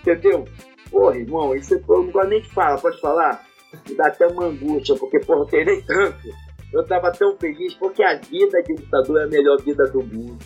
Entendeu? 0.00 0.44
Porra, 0.92 1.16
irmão, 1.16 1.54
isso 1.54 1.72
eu 1.74 1.82
não 1.88 2.10
gosto 2.10 2.28
nem 2.28 2.42
de 2.42 2.48
falar, 2.50 2.78
pode 2.78 3.00
falar? 3.00 3.46
Me 3.88 3.96
dá 3.96 4.08
até 4.08 4.26
uma 4.26 4.44
angústia, 4.44 4.94
porque, 4.96 5.18
porra, 5.20 5.40
eu 5.40 5.46
treinei 5.46 5.80
tanto. 5.82 6.28
Eu 6.70 6.86
tava 6.86 7.10
tão 7.10 7.34
feliz, 7.38 7.74
porque 7.74 8.02
a 8.04 8.16
vida 8.16 8.62
de 8.62 8.74
lutador 8.74 9.22
é 9.22 9.24
a 9.24 9.26
melhor 9.26 9.58
vida 9.62 9.84
do 9.84 10.02
mundo. 10.02 10.38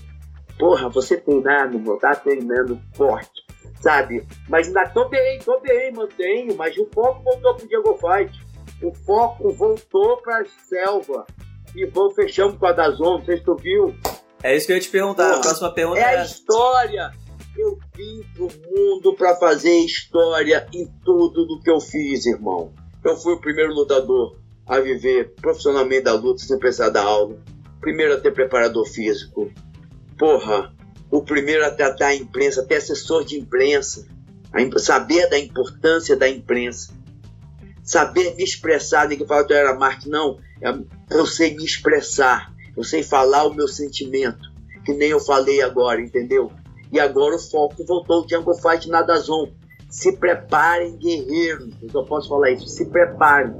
Porra, 0.56 0.88
você 0.88 1.16
treinar, 1.16 1.70
meu 1.70 1.98
tá 1.98 2.14
treinando 2.14 2.80
forte, 2.94 3.44
sabe? 3.80 4.24
Mas 4.48 4.68
ainda 4.68 4.88
tô 4.88 5.08
bem, 5.08 5.40
tô 5.40 5.58
bem, 5.60 5.92
mantenho, 5.92 6.56
mas 6.56 6.76
o 6.78 6.88
foco 6.94 7.22
voltou 7.24 7.54
pro 7.56 7.68
Diego 7.68 7.98
Fight. 7.98 8.46
O 8.82 8.94
foco 9.04 9.52
voltou 9.52 10.18
pra 10.18 10.44
selva. 10.68 11.26
E 11.74 11.84
vou 11.86 12.10
fechando 12.12 12.56
com 12.56 12.66
a 12.66 12.72
Dazon, 12.72 13.18
não 13.18 13.24
sei 13.24 13.36
se 13.36 13.44
tu 13.44 13.56
viu. 13.56 13.94
É 14.42 14.56
isso 14.56 14.66
que 14.66 14.72
eu 14.72 14.76
ia 14.76 14.82
te 14.82 14.88
perguntar, 14.88 15.26
Porra, 15.26 15.38
a 15.38 15.42
próxima 15.42 15.72
pergunta 15.72 15.98
é. 15.98 16.02
É 16.02 16.18
a 16.18 16.24
história 16.24 17.12
eu 17.58 17.78
vim 17.94 18.22
pro 18.34 18.48
mundo 18.70 19.14
para 19.14 19.36
fazer 19.36 19.78
história 19.78 20.66
em 20.72 20.86
tudo 21.04 21.46
do 21.46 21.60
que 21.60 21.70
eu 21.70 21.80
fiz, 21.80 22.26
irmão. 22.26 22.72
Eu 23.04 23.16
fui 23.16 23.34
o 23.34 23.40
primeiro 23.40 23.72
lutador 23.72 24.38
a 24.66 24.80
viver 24.80 25.34
profissionalmente 25.40 26.02
da 26.02 26.14
luta 26.14 26.42
sem 26.42 26.58
precisar 26.58 26.90
da 26.90 27.02
aula. 27.02 27.36
Primeiro 27.80 28.14
a 28.14 28.20
ter 28.20 28.32
preparador 28.32 28.86
físico. 28.86 29.50
Porra, 30.18 30.74
o 31.10 31.22
primeiro 31.22 31.64
a 31.64 31.70
tratar 31.70 32.08
a 32.08 32.14
imprensa, 32.14 32.64
ter 32.64 32.76
assessor 32.76 33.24
de 33.24 33.38
imprensa. 33.38 34.06
saber 34.78 35.28
da 35.28 35.38
importância 35.38 36.16
da 36.16 36.28
imprensa. 36.28 36.92
Saber 37.84 38.34
me 38.34 38.42
expressar. 38.42 39.08
Ninguém 39.08 39.26
fala 39.26 39.46
que 39.46 39.52
eu 39.52 39.56
era 39.56 39.74
Marte, 39.74 40.08
não. 40.08 40.38
Eu 41.08 41.26
sei 41.26 41.54
me 41.54 41.64
expressar. 41.64 42.52
Eu 42.76 42.82
sei 42.82 43.02
falar 43.02 43.44
o 43.44 43.54
meu 43.54 43.68
sentimento. 43.68 44.50
Que 44.84 44.92
nem 44.92 45.10
eu 45.10 45.20
falei 45.20 45.62
agora, 45.62 46.00
entendeu? 46.00 46.50
E 46.96 47.00
agora 47.00 47.36
o 47.36 47.38
foco 47.38 47.84
voltou 47.84 48.22
ao 48.22 48.28
Jungle 48.28 48.54
Fight 48.54 48.88
na 48.88 49.02
Dazon. 49.02 49.48
se 49.90 50.16
preparem, 50.16 50.96
guerreiros. 50.96 51.74
Eu 51.82 51.90
só 51.90 52.02
posso 52.04 52.26
falar 52.26 52.52
isso. 52.52 52.66
Se 52.68 52.86
preparem, 52.86 53.54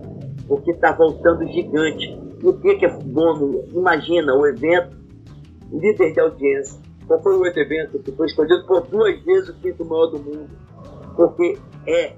porque 0.49 0.71
está 0.71 0.93
voltando 0.93 1.47
gigante. 1.47 2.19
E 2.43 2.47
o 2.49 2.59
que, 2.59 2.77
que 2.77 2.87
é 2.87 2.89
bom? 2.89 3.63
Imagina 3.75 4.35
o 4.35 4.47
evento, 4.47 4.97
líder 5.71 6.15
de 6.15 6.21
audiência. 6.21 6.81
Qual 7.07 7.23
foi 7.23 7.37
o 7.37 7.47
evento 7.47 7.99
que 7.99 8.11
foi 8.11 8.25
escolhido 8.25 8.67
por 8.67 8.87
duas 8.87 9.23
vezes 9.23 9.51
o 9.51 9.55
quinto 9.61 9.85
maior 9.85 10.07
do 10.07 10.19
mundo? 10.19 10.49
Porque 11.15 11.59
é 11.87 12.15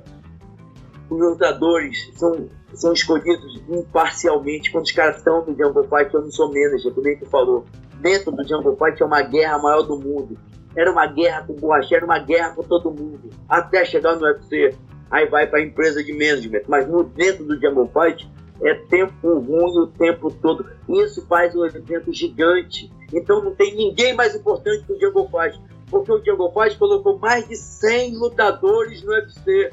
os 1.11 1.19
lutadores 1.19 2.13
são, 2.15 2.49
são 2.75 2.93
escolhidos 2.93 3.61
imparcialmente 3.69 4.71
quando 4.71 4.85
os 4.85 4.93
caras 4.93 5.17
estão 5.17 5.45
no 5.45 5.53
Jungle 5.53 5.83
Fight. 5.83 6.15
Eu 6.15 6.23
não 6.23 6.31
sou 6.31 6.47
manager, 6.47 6.95
como 6.95 7.09
é 7.09 7.15
que 7.17 7.27
falou. 7.27 7.65
Dentro 8.01 8.31
do 8.31 8.47
Jungle 8.47 8.77
Fight 8.77 9.03
é 9.03 9.05
uma 9.05 9.23
guerra 9.23 9.59
maior 9.59 9.83
do 9.83 9.99
mundo. 9.99 10.39
Era 10.79 10.93
uma 10.93 11.07
guerra 11.07 11.43
com 11.45 11.55
o 11.55 11.57
Borracha, 11.57 11.97
era 11.97 12.05
uma 12.05 12.19
guerra 12.19 12.51
com 12.51 12.63
todo 12.63 12.91
mundo. 12.91 13.31
Até 13.49 13.85
chegar 13.85 14.15
no 14.17 14.23
UFC. 14.23 14.75
Aí 15.11 15.27
vai 15.27 15.47
para 15.47 15.59
a 15.59 15.63
empresa 15.63 16.05
de 16.05 16.13
management. 16.13 16.63
Mas 16.69 16.87
no, 16.87 17.03
dentro 17.03 17.45
do 17.45 17.61
Jungle 17.61 17.91
Fight 17.93 18.31
é 18.63 18.75
tempo 18.75 19.41
ruim 19.41 19.79
o 19.79 19.87
tempo 19.87 20.31
todo. 20.31 20.67
Isso 20.89 21.27
faz 21.27 21.55
um 21.57 21.65
evento 21.65 22.13
gigante. 22.13 22.93
Então 23.13 23.43
não 23.43 23.55
tem 23.55 23.75
ninguém 23.75 24.15
mais 24.15 24.35
importante 24.35 24.85
que 24.85 24.93
o 24.93 25.01
Jungle 25.01 25.29
Fight. 25.29 25.61
Porque 25.91 26.13
o 26.13 26.25
Jungle 26.25 26.53
Fight 26.53 26.79
colocou 26.79 27.19
mais 27.19 27.49
de 27.49 27.57
100 27.57 28.17
lutadores 28.17 29.03
no 29.03 29.11
UFC 29.11 29.73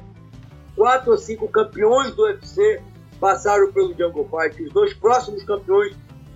quatro 0.75 1.11
ou 1.11 1.17
cinco 1.17 1.47
campeões 1.47 2.13
do 2.13 2.23
UFC 2.23 2.81
passaram 3.19 3.71
pelo 3.71 3.93
Jungle 3.93 4.29
Fight. 4.29 4.61
Os 4.61 4.73
dois 4.73 4.93
próximos 4.93 5.43
campeões 5.43 5.95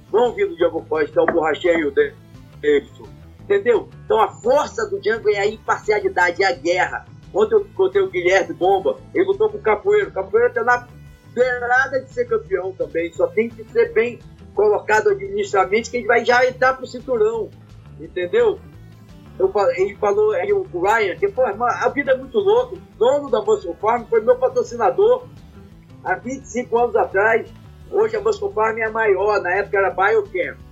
vão 0.10 0.34
vir 0.34 0.48
do 0.48 0.58
Jungle 0.58 0.86
Fight, 0.90 1.12
que 1.12 1.20
é 1.20 1.22
o 1.22 1.26
Borrachinha 1.26 1.74
e 1.74 1.86
o 1.86 1.92
Davidson. 1.92 3.19
Entendeu? 3.50 3.90
Então 4.06 4.22
a 4.22 4.28
força 4.28 4.86
do 4.86 5.04
Jungle 5.04 5.34
é 5.34 5.40
a 5.40 5.48
imparcialidade, 5.48 6.44
é 6.44 6.46
a 6.46 6.52
guerra. 6.52 7.08
Ontem 7.34 7.56
eu 7.56 7.66
contei 7.74 8.00
o 8.00 8.08
Guilherme 8.08 8.54
Bomba, 8.54 9.00
ele 9.12 9.26
lutou 9.26 9.50
com 9.50 9.58
o 9.58 9.62
Capoeiro. 9.62 10.10
O 10.10 10.14
Capoeiro 10.14 10.50
está 10.50 10.64
na 10.64 10.88
beirada 11.34 12.00
de 12.00 12.14
ser 12.14 12.28
campeão 12.28 12.72
também, 12.74 13.12
só 13.12 13.26
tem 13.26 13.50
que 13.50 13.64
ser 13.72 13.92
bem 13.92 14.20
colocado 14.54 15.10
administrativamente 15.10 15.90
que 15.90 15.98
ele 15.98 16.06
vai 16.06 16.24
já 16.24 16.46
entrar 16.46 16.76
pro 16.76 16.86
cinturão. 16.86 17.50
Entendeu? 18.00 18.60
eu, 19.40 19.52
ele 19.78 19.96
falou, 19.96 20.34
aí 20.34 20.54
o 20.54 20.64
Ryan, 20.80 21.16
que 21.16 21.28
pô, 21.30 21.42
a 21.44 21.90
vida 21.90 22.12
é 22.12 22.18
muito 22.18 22.38
louca. 22.38 22.76
O 22.76 22.80
dono 23.00 23.32
da 23.32 23.42
Muscle 23.42 23.76
Farm 23.82 24.06
foi 24.06 24.22
meu 24.22 24.36
patrocinador 24.36 25.26
há 26.04 26.14
25 26.14 26.78
anos 26.78 26.96
atrás. 26.96 27.52
Hoje 27.90 28.16
a 28.16 28.22
Muscle 28.22 28.54
Farm 28.54 28.78
é 28.78 28.84
a 28.84 28.92
maior, 28.92 29.42
na 29.42 29.56
época 29.56 29.78
era 29.78 29.90
Biocamp. 29.90 30.69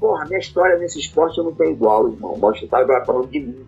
Porra, 0.00 0.24
minha 0.24 0.38
história 0.38 0.78
nesse 0.78 0.98
esporte 0.98 1.38
não 1.38 1.52
tem 1.54 1.72
igual, 1.72 2.10
irmão. 2.10 2.36
Mostra 2.36 2.66
tá 2.66 3.04
falando 3.04 3.28
de 3.28 3.40
mim. 3.40 3.66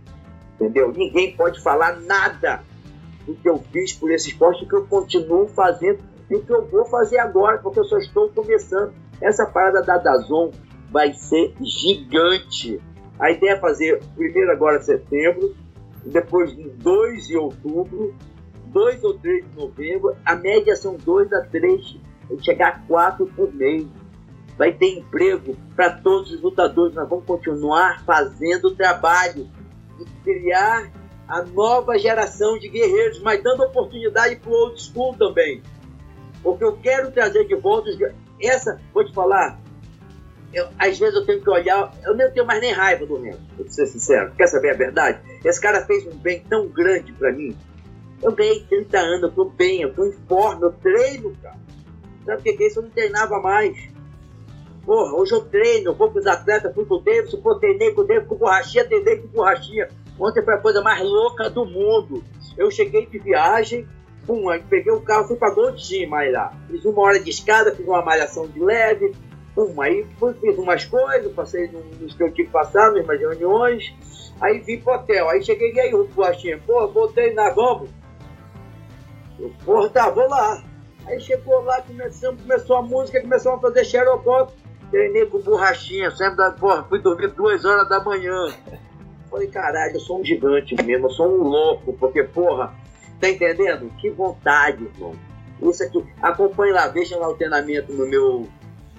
Entendeu? 0.54 0.92
Ninguém 0.92 1.36
pode 1.36 1.60
falar 1.60 2.00
nada 2.00 2.62
do 3.26 3.34
que 3.34 3.48
eu 3.48 3.58
fiz 3.70 3.92
por 3.92 4.10
esse 4.10 4.30
esporte, 4.30 4.66
que 4.66 4.74
eu 4.74 4.86
continuo 4.86 5.46
fazendo 5.48 5.98
e 6.30 6.38
que 6.38 6.52
eu 6.52 6.66
vou 6.66 6.86
fazer 6.86 7.18
agora, 7.18 7.58
porque 7.58 7.78
eu 7.78 7.84
só 7.84 7.98
estou 7.98 8.28
começando. 8.30 8.92
Essa 9.20 9.46
parada 9.46 9.82
da 9.82 9.98
Dazon 9.98 10.50
vai 10.90 11.12
ser 11.12 11.54
gigante 11.60 12.80
a 13.22 13.30
ideia 13.30 13.52
é 13.52 13.56
fazer 13.56 14.02
primeiro 14.16 14.50
agora 14.50 14.78
em 14.78 14.82
setembro, 14.82 15.54
depois 16.04 16.52
em 16.58 16.68
2 16.70 17.28
de 17.28 17.36
outubro, 17.36 18.12
2 18.66 19.04
ou 19.04 19.14
3 19.18 19.48
de 19.48 19.56
novembro. 19.56 20.16
A 20.24 20.34
média 20.34 20.74
são 20.74 20.96
2 20.96 21.32
a 21.32 21.42
3, 21.42 21.98
chegar 22.40 22.68
a 22.68 22.78
4 22.88 23.24
por 23.26 23.54
mês. 23.54 23.86
Vai 24.56 24.72
ter 24.72 24.98
emprego 24.98 25.56
para 25.74 25.90
todos 25.90 26.32
os 26.32 26.40
lutadores. 26.40 26.94
Nós 26.94 27.08
vamos 27.08 27.24
continuar 27.24 28.04
fazendo 28.04 28.68
o 28.68 28.76
trabalho 28.76 29.48
de 29.98 30.04
criar 30.22 30.90
a 31.26 31.42
nova 31.42 31.98
geração 31.98 32.58
de 32.58 32.68
guerreiros, 32.68 33.20
mas 33.20 33.42
dando 33.42 33.62
oportunidade 33.62 34.36
para 34.36 34.50
o 34.50 34.54
old 34.54 34.82
school 34.82 35.16
também. 35.16 35.62
Porque 36.42 36.64
eu 36.64 36.76
quero 36.76 37.10
trazer 37.10 37.46
de 37.46 37.54
volta 37.54 37.88
essa, 38.40 38.80
vou 38.92 39.04
te 39.04 39.14
falar, 39.14 39.58
eu, 40.52 40.68
às 40.78 40.98
vezes 40.98 41.14
eu 41.14 41.24
tenho 41.24 41.40
que 41.40 41.48
olhar, 41.48 41.90
eu 42.04 42.14
nem 42.14 42.30
tenho 42.30 42.46
mais 42.46 42.60
nem 42.60 42.72
raiva 42.72 43.06
do 43.06 43.20
Renzo, 43.20 43.40
pra 43.56 43.68
ser 43.68 43.86
sincero. 43.86 44.32
Quer 44.36 44.48
saber 44.48 44.70
a 44.70 44.74
verdade? 44.74 45.20
Esse 45.44 45.60
cara 45.60 45.86
fez 45.86 46.06
um 46.06 46.16
bem 46.18 46.40
tão 46.40 46.68
grande 46.68 47.12
para 47.12 47.32
mim. 47.32 47.56
Eu 48.22 48.32
ganhei 48.32 48.60
30 48.68 48.98
anos, 48.98 49.22
eu 49.22 49.30
tô 49.32 49.44
bem, 49.46 49.80
eu 49.80 49.94
tô 49.94 50.04
em 50.04 50.12
forma, 50.28 50.66
eu 50.66 50.72
treino, 50.72 51.34
cara. 51.42 51.56
Sabe 52.26 52.40
o 52.40 52.42
que 52.42 52.62
é 52.62 52.66
isso? 52.66 52.78
Eu 52.78 52.84
não 52.84 52.90
treinava 52.90 53.40
mais. 53.40 53.91
Porra, 54.84 55.14
hoje 55.14 55.32
eu 55.32 55.40
treino, 55.42 55.94
vou 55.94 56.10
com 56.10 56.18
os 56.18 56.26
atletas, 56.26 56.74
fui 56.74 56.84
com 56.84 56.96
o 56.96 57.00
Davidson, 57.00 57.40
pô, 57.40 57.54
treinei 57.56 57.92
com 57.92 58.00
o 58.00 58.04
Davidson, 58.04 58.28
com 58.28 58.36
borrachinha, 58.36 58.84
treinei 58.84 59.18
com 59.18 59.28
borrachinha. 59.28 59.88
Ontem 60.18 60.42
foi 60.42 60.54
a 60.54 60.58
coisa 60.58 60.82
mais 60.82 61.00
louca 61.00 61.48
do 61.48 61.64
mundo. 61.64 62.22
Eu 62.56 62.70
cheguei 62.70 63.06
de 63.06 63.18
viagem, 63.18 63.86
pum, 64.26 64.44
peguei 64.68 64.92
o 64.92 65.00
carro, 65.00 65.28
fui 65.28 65.36
pra 65.36 65.50
Gold 65.50 65.80
Gym, 65.80 66.08
lá. 66.08 66.52
Fiz 66.68 66.84
uma 66.84 67.00
hora 67.02 67.20
de 67.20 67.30
escada, 67.30 67.74
fiz 67.74 67.86
uma 67.86 68.02
malhação 68.02 68.46
de 68.48 68.60
leve, 68.60 69.12
Pum, 69.54 69.80
aí 69.82 70.06
fui, 70.18 70.32
fiz 70.34 70.56
umas 70.56 70.84
coisas, 70.84 71.30
passei 71.32 71.70
nos 72.00 72.14
que 72.14 72.22
eu 72.22 72.32
tinha 72.32 72.46
que 72.46 72.52
passar, 72.52 72.90
nas 72.92 73.04
minhas 73.04 73.20
reuniões. 73.20 73.94
Aí 74.40 74.58
vim 74.60 74.80
pro 74.80 74.94
hotel. 74.94 75.28
Aí 75.28 75.44
cheguei 75.44 75.72
e 75.72 75.80
aí 75.80 75.94
o 75.94 76.04
Guaxinha, 76.04 76.58
pô, 76.66 76.88
voltei 76.88 77.34
na 77.34 77.50
vamos. 77.50 77.90
Eu, 79.38 79.52
porra, 79.64 79.90
tá, 79.90 80.10
vou 80.10 80.26
lá. 80.28 80.62
Aí 81.06 81.20
chegou 81.20 81.62
lá, 81.62 81.82
começamos, 81.82 82.40
começou 82.40 82.76
a 82.76 82.82
música, 82.82 83.20
começou 83.20 83.52
a 83.52 83.60
fazer 83.60 83.84
xerocote. 83.84 84.54
Treinei 84.92 85.24
com 85.24 85.40
borrachinha, 85.40 86.10
sempre 86.10 86.36
da, 86.36 86.50
porra, 86.50 86.84
fui 86.84 86.98
dormir 86.98 87.28
duas 87.28 87.64
horas 87.64 87.88
da 87.88 88.04
manhã. 88.04 88.54
Falei, 89.30 89.48
caralho, 89.48 89.94
eu 89.94 90.00
sou 90.00 90.20
um 90.20 90.24
gigante 90.24 90.74
mesmo, 90.84 91.06
eu 91.06 91.10
sou 91.10 91.26
um 91.26 91.42
louco, 91.42 91.94
porque, 91.94 92.22
porra, 92.22 92.74
tá 93.18 93.30
entendendo? 93.30 93.90
Que 93.98 94.10
vontade, 94.10 94.84
irmão. 94.84 95.14
Isso 95.62 95.82
aqui, 95.82 96.04
acompanhe 96.20 96.74
lá, 96.74 96.88
veja 96.88 97.16
lá 97.16 97.26
o 97.26 97.34
treinamento 97.34 97.90
no 97.90 98.06
meu 98.06 98.46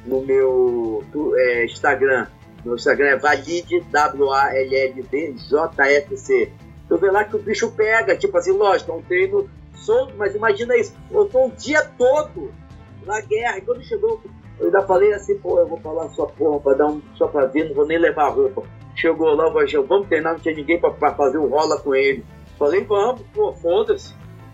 no 0.04 0.22
meu 0.22 1.04
é, 1.38 1.66
Instagram. 1.66 2.26
Meu 2.66 2.74
Instagram 2.74 3.10
é 3.10 3.18
Valide, 3.18 3.82
W-A-L-L-D, 3.92 5.36
J-F-C. 5.48 6.52
Tu 6.90 6.98
vê 6.98 7.12
lá 7.12 7.24
que 7.24 7.36
o 7.36 7.40
bicho 7.40 7.72
pega, 7.72 8.18
tipo 8.18 8.36
assim, 8.36 8.52
lógico, 8.52 8.92
é 8.92 8.96
um 8.96 9.02
treino 9.04 9.48
solto, 9.76 10.16
mas 10.18 10.34
imagina 10.34 10.76
isso, 10.76 10.94
eu 11.12 11.26
tô 11.26 11.46
um 11.46 11.50
dia 11.50 11.84
todo 11.98 12.52
na 13.06 13.22
guerra, 13.22 13.60
e 13.60 13.62
quando 13.62 13.84
chegou, 13.84 14.22
eu 14.60 14.68
ainda 14.68 14.82
falei 14.84 15.14
assim, 15.14 15.38
pô, 15.40 15.60
eu 15.60 15.68
vou 15.68 15.80
falar 15.80 16.10
sua 16.10 16.28
porra, 16.28 16.60
pra 16.60 16.74
dar 16.74 16.88
um, 16.88 17.02
só 17.16 17.28
pra 17.28 17.46
ver, 17.46 17.68
não 17.70 17.76
vou 17.76 17.86
nem 17.86 17.98
levar 17.98 18.30
roupa. 18.30 18.64
Chegou 18.96 19.34
lá, 19.34 19.46
eu 19.72 19.86
vamos 19.86 20.08
treinar, 20.08 20.34
não 20.34 20.40
tinha 20.40 20.56
ninguém 20.56 20.80
pra, 20.80 20.92
pra 20.92 21.16
fazer 21.16 21.38
o 21.38 21.48
rola 21.48 21.80
com 21.80 21.96
ele. 21.96 22.24
Falei, 22.58 22.84
vamos, 22.84 23.22
pô, 23.34 23.52
foda-se. 23.54 24.14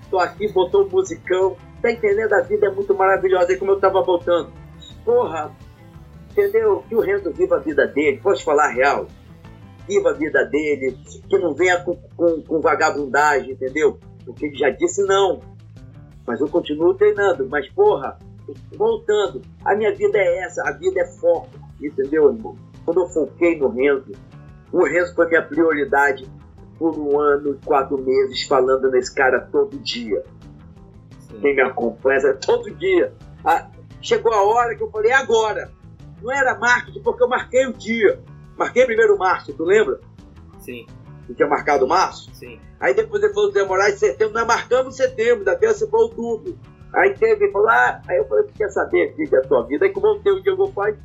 Tô 0.09 0.17
aqui, 0.17 0.51
botou 0.51 0.85
um 0.85 0.89
musicão. 0.89 1.55
Tá 1.81 1.91
entendendo? 1.91 2.33
A 2.33 2.41
vida 2.41 2.67
é 2.67 2.71
muito 2.71 2.93
maravilhosa. 2.95 3.51
Aí 3.51 3.57
como 3.57 3.71
eu 3.71 3.79
tava 3.79 4.01
voltando, 4.01 4.51
porra, 5.05 5.51
entendeu? 6.31 6.83
Que 6.87 6.95
o 6.95 6.99
Renzo 6.99 7.31
viva 7.31 7.57
a 7.57 7.59
vida 7.59 7.87
dele, 7.87 8.19
posso 8.21 8.43
falar 8.43 8.67
a 8.67 8.71
real? 8.71 9.07
Viva 9.87 10.11
a 10.11 10.13
vida 10.13 10.45
dele, 10.45 10.97
que 11.29 11.37
não 11.37 11.53
venha 11.53 11.79
com, 11.81 11.95
com, 12.15 12.41
com 12.41 12.61
vagabundagem, 12.61 13.51
entendeu? 13.51 13.99
Porque 14.25 14.45
ele 14.45 14.55
já 14.55 14.69
disse 14.69 15.03
não. 15.03 15.41
Mas 16.25 16.39
eu 16.39 16.47
continuo 16.47 16.93
treinando, 16.93 17.47
mas 17.49 17.67
porra, 17.69 18.17
voltando, 18.75 19.41
a 19.63 19.75
minha 19.75 19.93
vida 19.93 20.17
é 20.17 20.39
essa, 20.39 20.67
a 20.67 20.71
vida 20.71 21.01
é 21.01 21.05
foco, 21.05 21.49
entendeu, 21.81 22.31
irmão? 22.31 22.57
Quando 22.85 23.01
eu 23.01 23.07
foquei 23.07 23.57
no 23.57 23.69
Renzo, 23.69 24.11
o 24.71 24.83
Renzo 24.83 25.13
foi 25.15 25.27
minha 25.27 25.41
prioridade 25.41 26.27
por 26.77 26.97
um 26.97 27.19
ano 27.19 27.55
e 27.55 27.65
quatro 27.65 27.97
meses 27.97 28.43
falando 28.43 28.89
nesse 28.89 29.13
cara 29.13 29.41
todo 29.51 29.77
dia. 29.79 30.23
Sim. 31.19 31.39
Quem 31.41 31.55
me 31.55 31.61
acompanha 31.61 32.33
todo 32.41 32.71
dia. 32.71 33.13
Ah, 33.43 33.69
Chegou 34.01 34.33
a 34.33 34.43
hora 34.43 34.75
que 34.75 34.83
eu 34.83 34.89
falei, 34.89 35.11
é 35.11 35.15
agora. 35.15 35.71
Não 36.21 36.31
era 36.31 36.57
marketing, 36.57 37.01
porque 37.01 37.23
eu 37.23 37.27
marquei 37.27 37.65
o 37.67 37.73
dia. 37.73 38.21
Marquei 38.57 38.85
primeiro 38.85 39.17
março, 39.17 39.53
tu 39.53 39.63
lembra? 39.63 39.99
Sim. 40.59 40.85
Que 41.27 41.33
tinha 41.33 41.47
marcado 41.47 41.87
março? 41.87 42.33
Sim. 42.33 42.59
Aí 42.79 42.93
depois 42.93 43.21
ele 43.21 43.33
falou 43.33 43.51
demorar 43.51 43.89
em 43.89 43.97
setembro, 43.97 44.33
nós 44.33 44.47
marcamos 44.47 44.95
setembro, 44.95 45.43
da 45.43 45.55
terça 45.55 45.85
para 45.85 45.99
outubro. 45.99 46.57
Aí 46.93 47.13
teve, 47.13 47.51
falou, 47.51 47.69
ah, 47.69 48.01
aí 48.07 48.17
eu 48.17 48.25
falei, 48.25 48.45
quer 48.55 48.69
saber, 48.69 49.15
filho, 49.15 49.29
da 49.29 49.41
tua 49.41 49.63
vida? 49.63 49.85
Aí 49.85 49.93
eu 49.95 50.19
tenho 50.23 50.35
o 50.37 50.41
Diego 50.41 50.71
Pai, 50.71 50.97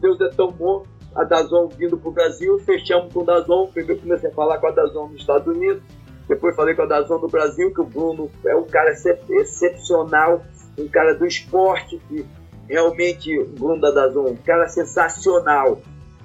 Deus 0.00 0.20
é 0.20 0.28
tão 0.28 0.52
bom, 0.52 0.84
a 1.14 1.24
Dazon 1.24 1.68
vindo 1.68 1.96
pro 1.96 2.10
Brasil, 2.10 2.58
fechamos 2.58 3.12
com 3.12 3.20
o 3.20 3.24
Dazon, 3.24 3.66
primeiro 3.68 4.02
comecei 4.02 4.30
a 4.30 4.34
falar 4.34 4.58
com 4.58 4.66
a 4.66 4.70
Dazon 4.70 5.08
nos 5.08 5.20
Estados 5.20 5.46
Unidos, 5.46 5.82
depois 6.28 6.54
falei 6.54 6.74
com 6.74 6.82
a 6.82 6.86
Dazon 6.86 7.18
no 7.18 7.28
Brasil, 7.28 7.72
que 7.72 7.80
o 7.80 7.84
Bruno 7.84 8.30
é 8.44 8.54
um 8.54 8.64
cara 8.64 8.92
excepcional, 8.92 10.44
um 10.78 10.88
cara 10.88 11.14
do 11.14 11.24
esporte 11.24 11.98
que 12.08 12.26
realmente, 12.68 13.42
Brunda 13.44 13.92
Dazon, 13.92 14.30
um 14.30 14.36
cara 14.36 14.68
sensacional. 14.68 15.80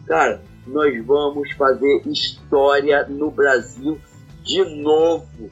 Cara, 0.05 0.41
nós 0.65 1.05
vamos 1.05 1.51
fazer 1.53 2.01
história 2.07 3.05
no 3.07 3.31
Brasil 3.31 3.99
de 4.43 4.63
novo. 4.81 5.49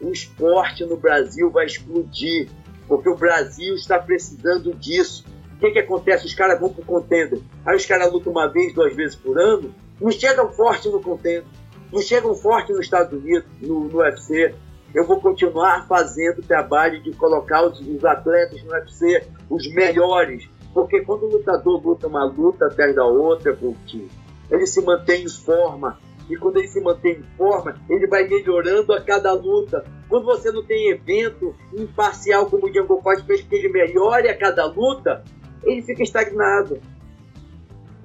O 0.00 0.10
esporte 0.10 0.84
no 0.84 0.96
Brasil 0.96 1.50
vai 1.50 1.66
explodir, 1.66 2.48
porque 2.90 3.08
o 3.08 3.14
Brasil 3.14 3.76
está 3.76 4.00
precisando 4.00 4.74
disso. 4.74 5.24
O 5.54 5.60
que, 5.60 5.70
que 5.70 5.78
acontece? 5.78 6.26
Os 6.26 6.34
caras 6.34 6.58
vão 6.58 6.72
pro 6.72 6.84
contender. 6.84 7.40
Aí 7.64 7.76
os 7.76 7.86
caras 7.86 8.12
lutam 8.12 8.32
uma 8.32 8.48
vez, 8.48 8.74
duas 8.74 8.92
vezes 8.96 9.14
por 9.14 9.38
ano, 9.38 9.72
não 10.00 10.10
chegam 10.10 10.50
forte 10.50 10.88
no 10.88 11.00
contender, 11.00 11.44
não 11.92 12.02
chegam 12.02 12.34
forte 12.34 12.72
nos 12.72 12.80
Estados 12.80 13.12
Unidos, 13.12 13.46
no, 13.62 13.84
no 13.84 13.98
UFC, 13.98 14.52
eu 14.92 15.06
vou 15.06 15.20
continuar 15.20 15.86
fazendo 15.86 16.40
o 16.40 16.42
trabalho 16.42 17.00
de 17.00 17.12
colocar 17.12 17.64
os, 17.64 17.78
os 17.78 18.04
atletas 18.04 18.60
no 18.64 18.72
UFC, 18.72 19.24
os 19.48 19.72
melhores. 19.72 20.50
Porque 20.74 21.00
quando 21.02 21.26
o 21.26 21.30
lutador 21.30 21.80
luta 21.80 22.08
uma 22.08 22.24
luta 22.24 22.66
atrás 22.66 22.92
da 22.92 23.04
outra, 23.04 23.54
porque 23.54 24.08
ele 24.50 24.66
se 24.66 24.82
mantém 24.82 25.22
em 25.22 25.28
forma. 25.28 25.96
E 26.30 26.36
quando 26.36 26.58
ele 26.58 26.68
se 26.68 26.80
mantém 26.80 27.18
em 27.18 27.36
forma, 27.36 27.74
ele 27.88 28.06
vai 28.06 28.26
melhorando 28.26 28.92
a 28.92 29.00
cada 29.00 29.32
luta. 29.32 29.84
Quando 30.08 30.24
você 30.24 30.52
não 30.52 30.64
tem 30.64 30.90
evento 30.90 31.54
imparcial 31.72 32.46
como 32.46 32.66
o 32.66 32.70
Django 32.70 33.02
Fett 33.02 33.24
fez 33.24 33.42
que 33.42 33.54
ele 33.54 33.68
melhore 33.68 34.28
a 34.28 34.36
cada 34.36 34.64
luta, 34.66 35.24
ele 35.64 35.82
fica 35.82 36.02
estagnado. 36.02 36.80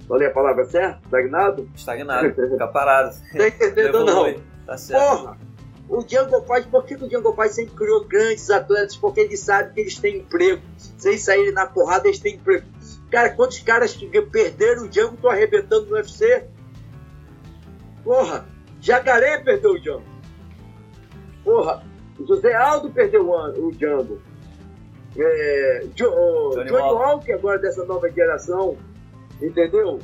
Falei 0.07 0.27
a 0.27 0.31
palavra 0.31 0.65
certa? 0.65 0.99
Estagnado? 1.03 1.69
Estagnado, 1.75 2.33
fica 2.49 2.67
parado. 2.67 3.15
Tá 3.35 3.47
entendendo 3.47 3.95
ou 3.95 4.05
não? 4.05 4.35
Tá 4.65 4.77
certo. 4.77 5.01
Porra! 5.01 5.38
O 5.88 6.03
Django 6.03 6.41
Fight, 6.41 6.67
por 6.69 6.83
que 6.83 6.95
o 6.95 7.07
Django 7.07 7.33
Fight 7.33 7.53
sempre 7.53 7.75
criou 7.75 8.03
grandes 8.05 8.49
atletas? 8.49 8.95
Porque 8.95 9.19
ele 9.19 9.38
sabe 9.38 9.73
que 9.73 9.81
eles 9.81 9.99
têm 9.99 10.17
emprego. 10.17 10.61
Se 10.77 11.09
eles 11.09 11.21
saírem 11.21 11.51
na 11.51 11.67
porrada, 11.67 12.07
eles 12.07 12.19
têm 12.19 12.35
emprego. 12.35 12.65
Cara, 13.11 13.29
quantos 13.29 13.59
caras 13.59 13.93
que 13.93 14.07
perderam 14.21 14.85
o 14.85 14.89
Django 14.89 15.13
estão 15.13 15.29
arrebentando 15.29 15.85
no 15.85 15.95
UFC? 15.95 16.45
Porra, 18.06 18.46
Jacaré 18.80 19.39
perdeu 19.39 19.72
o 19.72 19.80
Django. 19.80 20.04
Porra, 21.44 21.84
José 22.26 22.54
Aldo 22.54 22.91
perdeu 22.91 23.28
o 23.28 23.72
Django. 23.72 24.22
É, 25.18 25.88
jo, 25.96 26.10
Johnny, 26.52 26.70
Johnny 26.70 26.94
Walker 26.94 27.34
agora 27.34 27.58
dessa 27.58 27.84
nova 27.86 28.10
geração, 28.12 28.78
entendeu? 29.41 30.00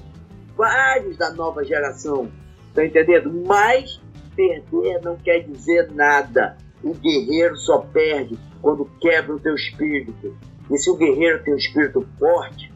Vários 0.58 1.18
da 1.18 1.32
nova 1.32 1.64
geração, 1.64 2.32
tá 2.74 2.84
entendendo? 2.84 3.32
Mas 3.46 4.02
perder 4.36 5.02
não 5.04 5.16
quer 5.18 5.42
dizer 5.42 5.92
nada. 5.92 6.58
O 6.84 6.96
guerreiro 6.96 7.56
só 7.58 7.80
perde 7.80 8.40
quando 8.62 8.86
quebra 9.00 9.36
o 9.36 9.40
teu 9.40 9.54
espírito. 9.54 10.36
E 10.72 10.78
se 10.78 10.90
o 10.90 10.96
guerreiro 10.96 11.44
tem 11.44 11.54
um 11.54 11.58
espírito 11.58 12.08
forte, 12.18 12.74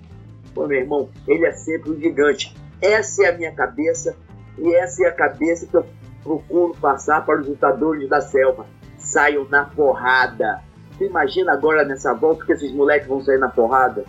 pô, 0.53 0.67
meu 0.67 0.79
irmão, 0.79 1.09
ele 1.27 1.45
é 1.45 1.53
sempre 1.53 1.91
um 1.91 1.99
gigante. 1.99 2.55
Essa 2.81 3.23
é 3.23 3.29
a 3.29 3.37
minha 3.37 3.53
cabeça 3.53 4.15
e 4.57 4.75
essa 4.75 5.03
é 5.03 5.07
a 5.07 5.11
cabeça 5.11 5.67
que 5.67 5.75
eu 5.75 5.85
procuro 6.23 6.75
passar 6.79 7.25
para 7.25 7.39
os 7.39 7.47
lutadores 7.47 8.09
da 8.09 8.21
selva. 8.21 8.65
Saiam 8.97 9.47
na 9.49 9.65
porrada. 9.65 10.61
Tu 10.97 11.03
imagina 11.03 11.53
agora 11.53 11.83
nessa 11.83 12.13
volta 12.13 12.45
que 12.45 12.53
esses 12.53 12.71
moleques 12.71 13.07
vão 13.07 13.21
sair 13.21 13.37
na 13.37 13.49
porrada? 13.49 14.05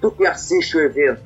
Tu 0.00 0.10
que 0.12 0.26
assiste 0.26 0.76
o 0.76 0.80
evento. 0.80 1.22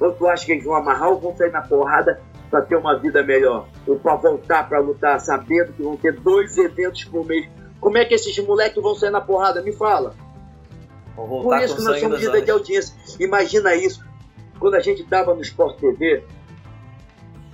Ou 0.00 0.12
tu 0.12 0.26
acha 0.26 0.44
que 0.46 0.52
eles 0.52 0.64
vão 0.64 0.74
amarrar 0.74 1.10
ou 1.10 1.20
vão 1.20 1.36
sair 1.36 1.52
na 1.52 1.62
porrada 1.62 2.20
para 2.50 2.62
ter 2.62 2.74
uma 2.74 2.98
vida 2.98 3.22
melhor, 3.22 3.68
ou 3.86 3.96
para 3.96 4.16
voltar 4.16 4.68
para 4.68 4.80
lutar, 4.80 5.20
sabendo 5.20 5.72
que 5.72 5.82
vão 5.82 5.96
ter 5.96 6.12
dois 6.18 6.58
eventos 6.58 7.04
por 7.04 7.24
mês. 7.24 7.48
Como 7.80 7.96
é 7.96 8.04
que 8.04 8.14
esses 8.14 8.36
moleques 8.44 8.82
vão 8.82 8.94
sair 8.94 9.10
na 9.10 9.20
porrada? 9.20 9.62
Me 9.62 9.72
fala. 9.72 10.14
Por 11.14 11.58
isso 11.58 11.76
que 11.76 11.82
nós 11.82 12.00
somos 12.00 12.20
líder 12.20 12.42
de 12.42 12.50
audiência. 12.50 12.96
Imagina 13.20 13.74
isso. 13.74 14.04
Quando 14.58 14.74
a 14.74 14.80
gente 14.80 15.02
estava 15.02 15.34
no 15.34 15.42
Sport 15.42 15.78
TV, 15.78 16.24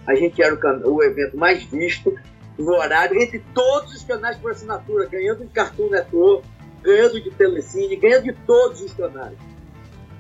a 0.07 0.14
gente 0.14 0.42
era 0.42 0.55
o, 0.55 0.95
o, 0.95 1.03
evento 1.03 1.37
mais 1.37 1.64
visto 1.64 2.14
no 2.59 2.73
horário, 2.73 3.21
entre 3.21 3.40
todos 3.53 3.95
os 3.95 4.05
canais 4.05 4.37
por 4.38 4.53
assinatura, 4.53 5.07
ganhando 5.07 5.45
de 5.45 5.51
Cartoon 5.51 5.90
Network, 5.90 6.47
ganhando 6.83 7.21
de 7.21 7.31
Telecine, 7.31 7.97
ganhando 7.97 8.25
de 8.25 8.33
todos 8.47 8.81
os 8.81 8.95
canais. 8.95 9.37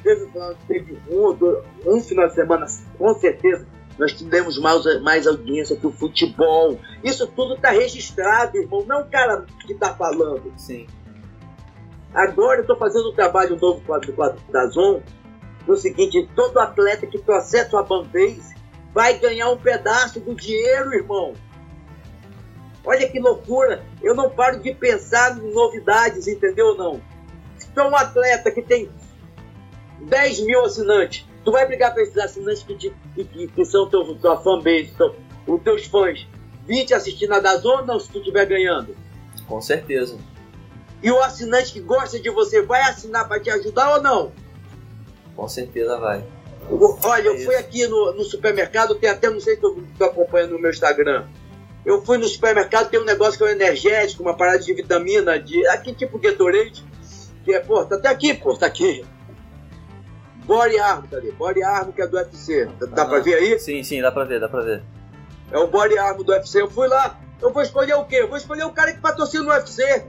Teve, 0.02 0.28
teve 0.68 0.98
um, 1.10 1.94
um 1.94 2.00
final 2.00 2.28
de 2.28 2.34
semana, 2.34 2.66
com 2.98 3.14
certeza, 3.14 3.66
nós 3.98 4.12
tivemos 4.12 4.58
mais, 4.58 5.02
mais 5.02 5.26
audiência 5.26 5.76
que 5.76 5.86
o 5.86 5.92
futebol. 5.92 6.78
Isso 7.02 7.26
tudo 7.28 7.54
está 7.54 7.70
registrado, 7.70 8.58
irmão. 8.58 8.84
Não 8.86 9.00
o 9.00 9.10
cara 9.10 9.46
que 9.66 9.72
está 9.72 9.94
falando. 9.94 10.52
Sim. 10.56 10.86
Agora 12.12 12.58
eu 12.58 12.62
estou 12.62 12.76
fazendo 12.76 13.10
um 13.10 13.14
trabalho 13.14 13.58
novo 13.58 13.80
com 13.86 13.94
a, 13.94 14.00
com 14.00 14.22
a 14.22 14.34
Dazon. 14.50 15.00
No 15.66 15.76
seguinte, 15.76 16.28
todo 16.36 16.58
atleta 16.58 17.06
que 17.06 17.18
trouxer 17.18 17.68
sua 17.68 17.84
fanbase 17.84 18.54
vai 18.96 19.18
ganhar 19.18 19.50
um 19.50 19.58
pedaço 19.58 20.20
do 20.20 20.34
dinheiro, 20.34 20.94
irmão. 20.94 21.34
Olha 22.82 23.06
que 23.06 23.20
loucura. 23.20 23.84
Eu 24.02 24.14
não 24.14 24.30
paro 24.30 24.58
de 24.62 24.72
pensar 24.72 25.36
em 25.36 25.52
novidades, 25.52 26.26
entendeu 26.26 26.68
ou 26.68 26.78
não? 26.78 27.02
Se 27.58 27.68
tu 27.68 27.80
é 27.80 27.86
um 27.86 27.94
atleta 27.94 28.50
que 28.50 28.62
tem 28.62 28.88
10 30.00 30.40
mil 30.46 30.64
assinantes, 30.64 31.26
Tu 31.44 31.52
vai 31.52 31.66
brigar 31.66 31.92
pra 31.92 32.02
esses 32.02 32.16
assinantes 32.16 32.64
que, 32.64 32.74
te, 32.74 32.92
que, 33.14 33.46
que 33.46 33.64
são 33.66 33.88
teu, 33.88 34.16
tua 34.16 34.36
fanbase, 34.42 34.92
teu, 34.96 35.14
os 35.46 35.62
teus 35.62 35.86
fãs, 35.86 36.26
vir 36.66 36.86
te 36.86 36.92
assistir 36.92 37.28
na 37.28 37.38
Dazona 37.38 37.92
ou 37.92 38.00
se 38.00 38.10
tu 38.10 38.18
estiver 38.18 38.46
ganhando? 38.46 38.96
Com 39.46 39.60
certeza. 39.60 40.18
E 41.00 41.08
o 41.08 41.20
assinante 41.20 41.72
que 41.72 41.80
gosta 41.80 42.18
de 42.18 42.30
você 42.30 42.62
vai 42.62 42.80
assinar 42.80 43.28
para 43.28 43.38
te 43.38 43.48
ajudar 43.48 43.94
ou 43.94 44.02
não? 44.02 44.32
Com 45.36 45.46
certeza 45.46 45.96
vai. 46.00 46.24
Olha, 46.70 47.28
é 47.28 47.30
eu 47.30 47.38
fui 47.38 47.54
aqui 47.54 47.86
no, 47.86 48.12
no, 48.12 48.24
supermercado, 48.24 48.94
tem 48.94 49.08
até, 49.08 49.30
não 49.30 49.40
sei 49.40 49.54
se 49.54 49.60
tu, 49.60 49.82
tu 49.96 50.04
acompanha 50.04 50.46
no 50.46 50.58
meu 50.58 50.70
Instagram. 50.70 51.26
Eu 51.84 52.02
fui 52.04 52.18
no 52.18 52.26
supermercado, 52.26 52.90
tem 52.90 53.00
um 53.00 53.04
negócio 53.04 53.38
que 53.38 53.44
é 53.44 53.46
um 53.46 53.50
energético, 53.50 54.22
uma 54.22 54.36
parada 54.36 54.58
de 54.58 54.74
vitamina, 54.74 55.38
de 55.38 55.66
aqui 55.68 55.94
tipo 55.94 56.18
Gatorade, 56.18 56.84
que 57.44 57.52
é, 57.52 57.60
pô, 57.60 57.84
tá 57.84 57.94
até 57.94 58.08
aqui, 58.08 58.34
pô, 58.34 58.56
tá 58.56 58.66
aqui. 58.66 59.04
Body 60.44 60.78
Armor, 60.78 61.10
cadê? 61.10 61.32
Body 61.32 61.62
Armor 61.62 61.92
que 61.92 62.02
é 62.02 62.06
do 62.06 62.16
UFC. 62.16 62.68
Dá 62.92 63.02
ah, 63.02 63.06
pra 63.06 63.18
ver 63.18 63.34
aí? 63.34 63.58
Sim, 63.58 63.82
sim, 63.82 64.00
dá 64.00 64.12
pra 64.12 64.24
ver, 64.24 64.40
dá 64.40 64.48
pra 64.48 64.62
ver. 64.62 64.82
É 65.50 65.58
o 65.58 65.66
Body 65.66 65.98
Armor 65.98 66.24
do 66.24 66.32
UFC. 66.32 66.60
Eu 66.60 66.70
fui 66.70 66.88
lá, 66.88 67.18
eu 67.40 67.52
vou 67.52 67.62
escolher 67.62 67.94
o 67.94 68.04
quê? 68.04 68.16
Eu 68.16 68.28
vou 68.28 68.36
escolher 68.36 68.64
o 68.64 68.70
cara 68.70 68.92
que 68.92 69.00
patrocina 69.00 69.44
no 69.44 69.50
UFC. 69.50 70.06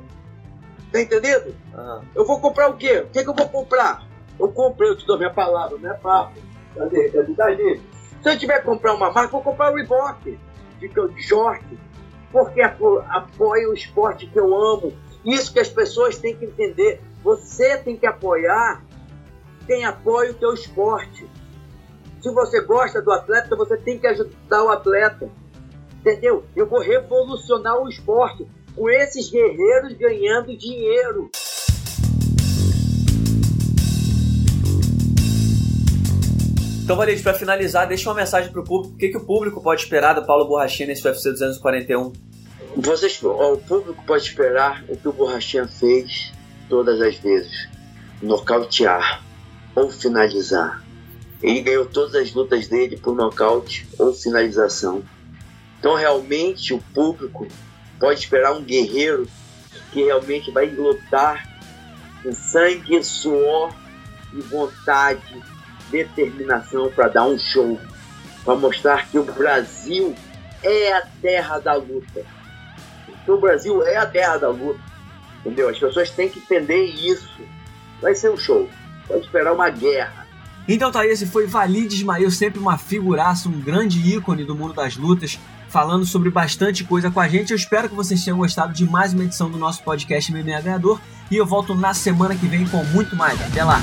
Tá 0.91 1.01
entendendo? 1.01 1.55
Ah. 1.75 2.01
Eu 2.15 2.25
vou 2.25 2.39
comprar 2.39 2.69
o 2.69 2.77
quê? 2.77 2.99
O 2.99 3.09
que, 3.09 3.23
que 3.23 3.29
eu 3.29 3.33
vou 3.33 3.49
comprar? 3.49 4.06
Eu 4.39 4.49
comprei, 4.49 4.89
eu 4.89 4.97
te 4.97 5.05
dou 5.05 5.17
minha 5.17 5.33
palavra, 5.33 5.77
não 5.77 5.91
é 5.91 5.93
papo. 5.95 6.39
Cadê? 6.75 7.09
Cadê? 7.09 7.33
Dali. 7.33 7.81
Se 8.21 8.29
eu 8.29 8.37
tiver 8.37 8.59
que 8.59 8.65
comprar 8.65 8.93
uma 8.93 9.11
marca, 9.11 9.31
vou 9.31 9.41
comprar 9.41 9.71
o 9.71 9.75
Reebok, 9.75 10.37
de, 10.79 10.87
de 10.87 11.23
short, 11.23 11.63
porque 12.31 12.61
apoia 12.61 13.69
o 13.69 13.73
esporte 13.73 14.27
que 14.27 14.39
eu 14.39 14.55
amo. 14.55 14.93
Isso 15.25 15.51
que 15.51 15.59
as 15.59 15.69
pessoas 15.69 16.17
têm 16.17 16.35
que 16.35 16.45
entender. 16.45 17.01
Você 17.23 17.77
tem 17.77 17.97
que 17.97 18.05
apoiar 18.05 18.83
quem 19.65 19.85
apoia 19.85 20.31
o 20.31 20.35
teu 20.35 20.53
esporte. 20.53 21.27
Se 22.21 22.31
você 22.31 22.61
gosta 22.61 23.01
do 23.01 23.11
atleta, 23.11 23.55
você 23.55 23.77
tem 23.77 23.99
que 23.99 24.07
ajudar 24.07 24.63
o 24.63 24.69
atleta. 24.69 25.29
Entendeu? 25.99 26.45
Eu 26.55 26.67
vou 26.67 26.79
revolucionar 26.79 27.77
o 27.81 27.89
esporte 27.89 28.47
com 28.75 28.89
esses 28.89 29.29
guerreiros 29.29 29.93
ganhando 29.93 30.55
dinheiro. 30.57 31.29
Então, 36.87 36.95
Valide, 36.95 37.21
para 37.21 37.33
finalizar, 37.33 37.85
deixa 37.85 38.09
uma 38.09 38.15
mensagem 38.15 38.49
para 38.49 38.61
o 38.61 38.63
público. 38.63 38.95
O 38.95 38.97
que, 38.97 39.09
que 39.09 39.17
o 39.17 39.25
público 39.25 39.61
pode 39.61 39.81
esperar 39.81 40.13
do 40.13 40.25
Paulo 40.25 40.47
Borrachinha 40.47 40.87
nesse 40.87 41.05
UFC 41.05 41.31
241? 41.31 42.13
Vocês, 42.77 43.21
o 43.21 43.57
público 43.57 44.01
pode 44.05 44.23
esperar 44.23 44.85
o 44.87 44.95
que 44.95 45.05
o 45.05 45.11
Borrachinha 45.11 45.67
fez 45.67 46.31
todas 46.69 47.01
as 47.01 47.17
vezes: 47.17 47.67
nocautear 48.21 49.21
ou 49.75 49.91
finalizar. 49.91 50.81
Ele 51.43 51.59
ganhou 51.59 51.85
todas 51.85 52.15
as 52.15 52.31
lutas 52.31 52.69
dele 52.69 52.95
por 52.95 53.13
nocaute 53.13 53.85
ou 53.99 54.13
finalização. 54.13 55.03
Então, 55.79 55.93
realmente, 55.93 56.73
o 56.73 56.79
público 56.93 57.49
pode 57.99 58.21
esperar 58.21 58.53
um 58.53 58.63
guerreiro 58.63 59.27
que 59.91 60.05
realmente 60.05 60.51
vai 60.51 60.67
lutar 60.67 61.45
com 62.23 62.31
sangue, 62.31 63.03
suor 63.03 63.75
e 64.33 64.39
vontade, 64.39 65.35
determinação 65.89 66.91
para 66.91 67.07
dar 67.07 67.25
um 67.25 67.37
show, 67.37 67.79
para 68.43 68.55
mostrar 68.55 69.07
que 69.07 69.17
o 69.17 69.23
Brasil 69.23 70.15
é 70.63 70.93
a 70.93 71.01
terra 71.21 71.59
da 71.59 71.75
luta. 71.75 72.25
Que 73.25 73.31
o 73.31 73.39
Brasil 73.39 73.83
é 73.83 73.97
a 73.97 74.05
terra 74.05 74.37
da 74.37 74.49
luta. 74.49 74.79
Entendeu? 75.39 75.69
As 75.69 75.79
pessoas 75.79 76.09
têm 76.09 76.29
que 76.29 76.39
entender 76.39 76.83
isso. 76.85 77.41
Vai 78.01 78.15
ser 78.15 78.29
um 78.29 78.37
show 78.37 78.69
pode 79.07 79.25
esperar 79.25 79.53
uma 79.53 79.69
guerra. 79.69 80.27
Então 80.67 80.91
tá, 80.91 81.05
esse 81.05 81.25
foi 81.25 81.47
Valide 81.47 81.95
Ismael, 81.95 82.29
sempre 82.29 82.59
uma 82.59 82.77
figuraça, 82.77 83.47
um 83.47 83.59
grande 83.59 83.99
ícone 83.99 84.43
do 84.43 84.53
mundo 84.53 84.73
das 84.73 84.97
lutas, 84.97 85.39
falando 85.69 86.05
sobre 86.05 86.29
bastante 86.29 86.83
coisa 86.83 87.09
com 87.09 87.21
a 87.21 87.27
gente. 87.27 87.51
Eu 87.51 87.57
espero 87.57 87.87
que 87.87 87.95
vocês 87.95 88.23
tenham 88.23 88.37
gostado 88.37 88.73
de 88.73 88.85
mais 88.85 89.13
uma 89.13 89.23
edição 89.23 89.49
do 89.49 89.57
nosso 89.57 89.81
podcast 89.83 90.31
MMA 90.31 90.61
Ganhador 90.61 90.99
e 91.31 91.37
eu 91.37 91.45
volto 91.45 91.73
na 91.73 91.93
semana 91.93 92.35
que 92.35 92.47
vem 92.47 92.67
com 92.67 92.83
muito 92.83 93.15
mais. 93.15 93.41
Até 93.41 93.63
lá! 93.63 93.79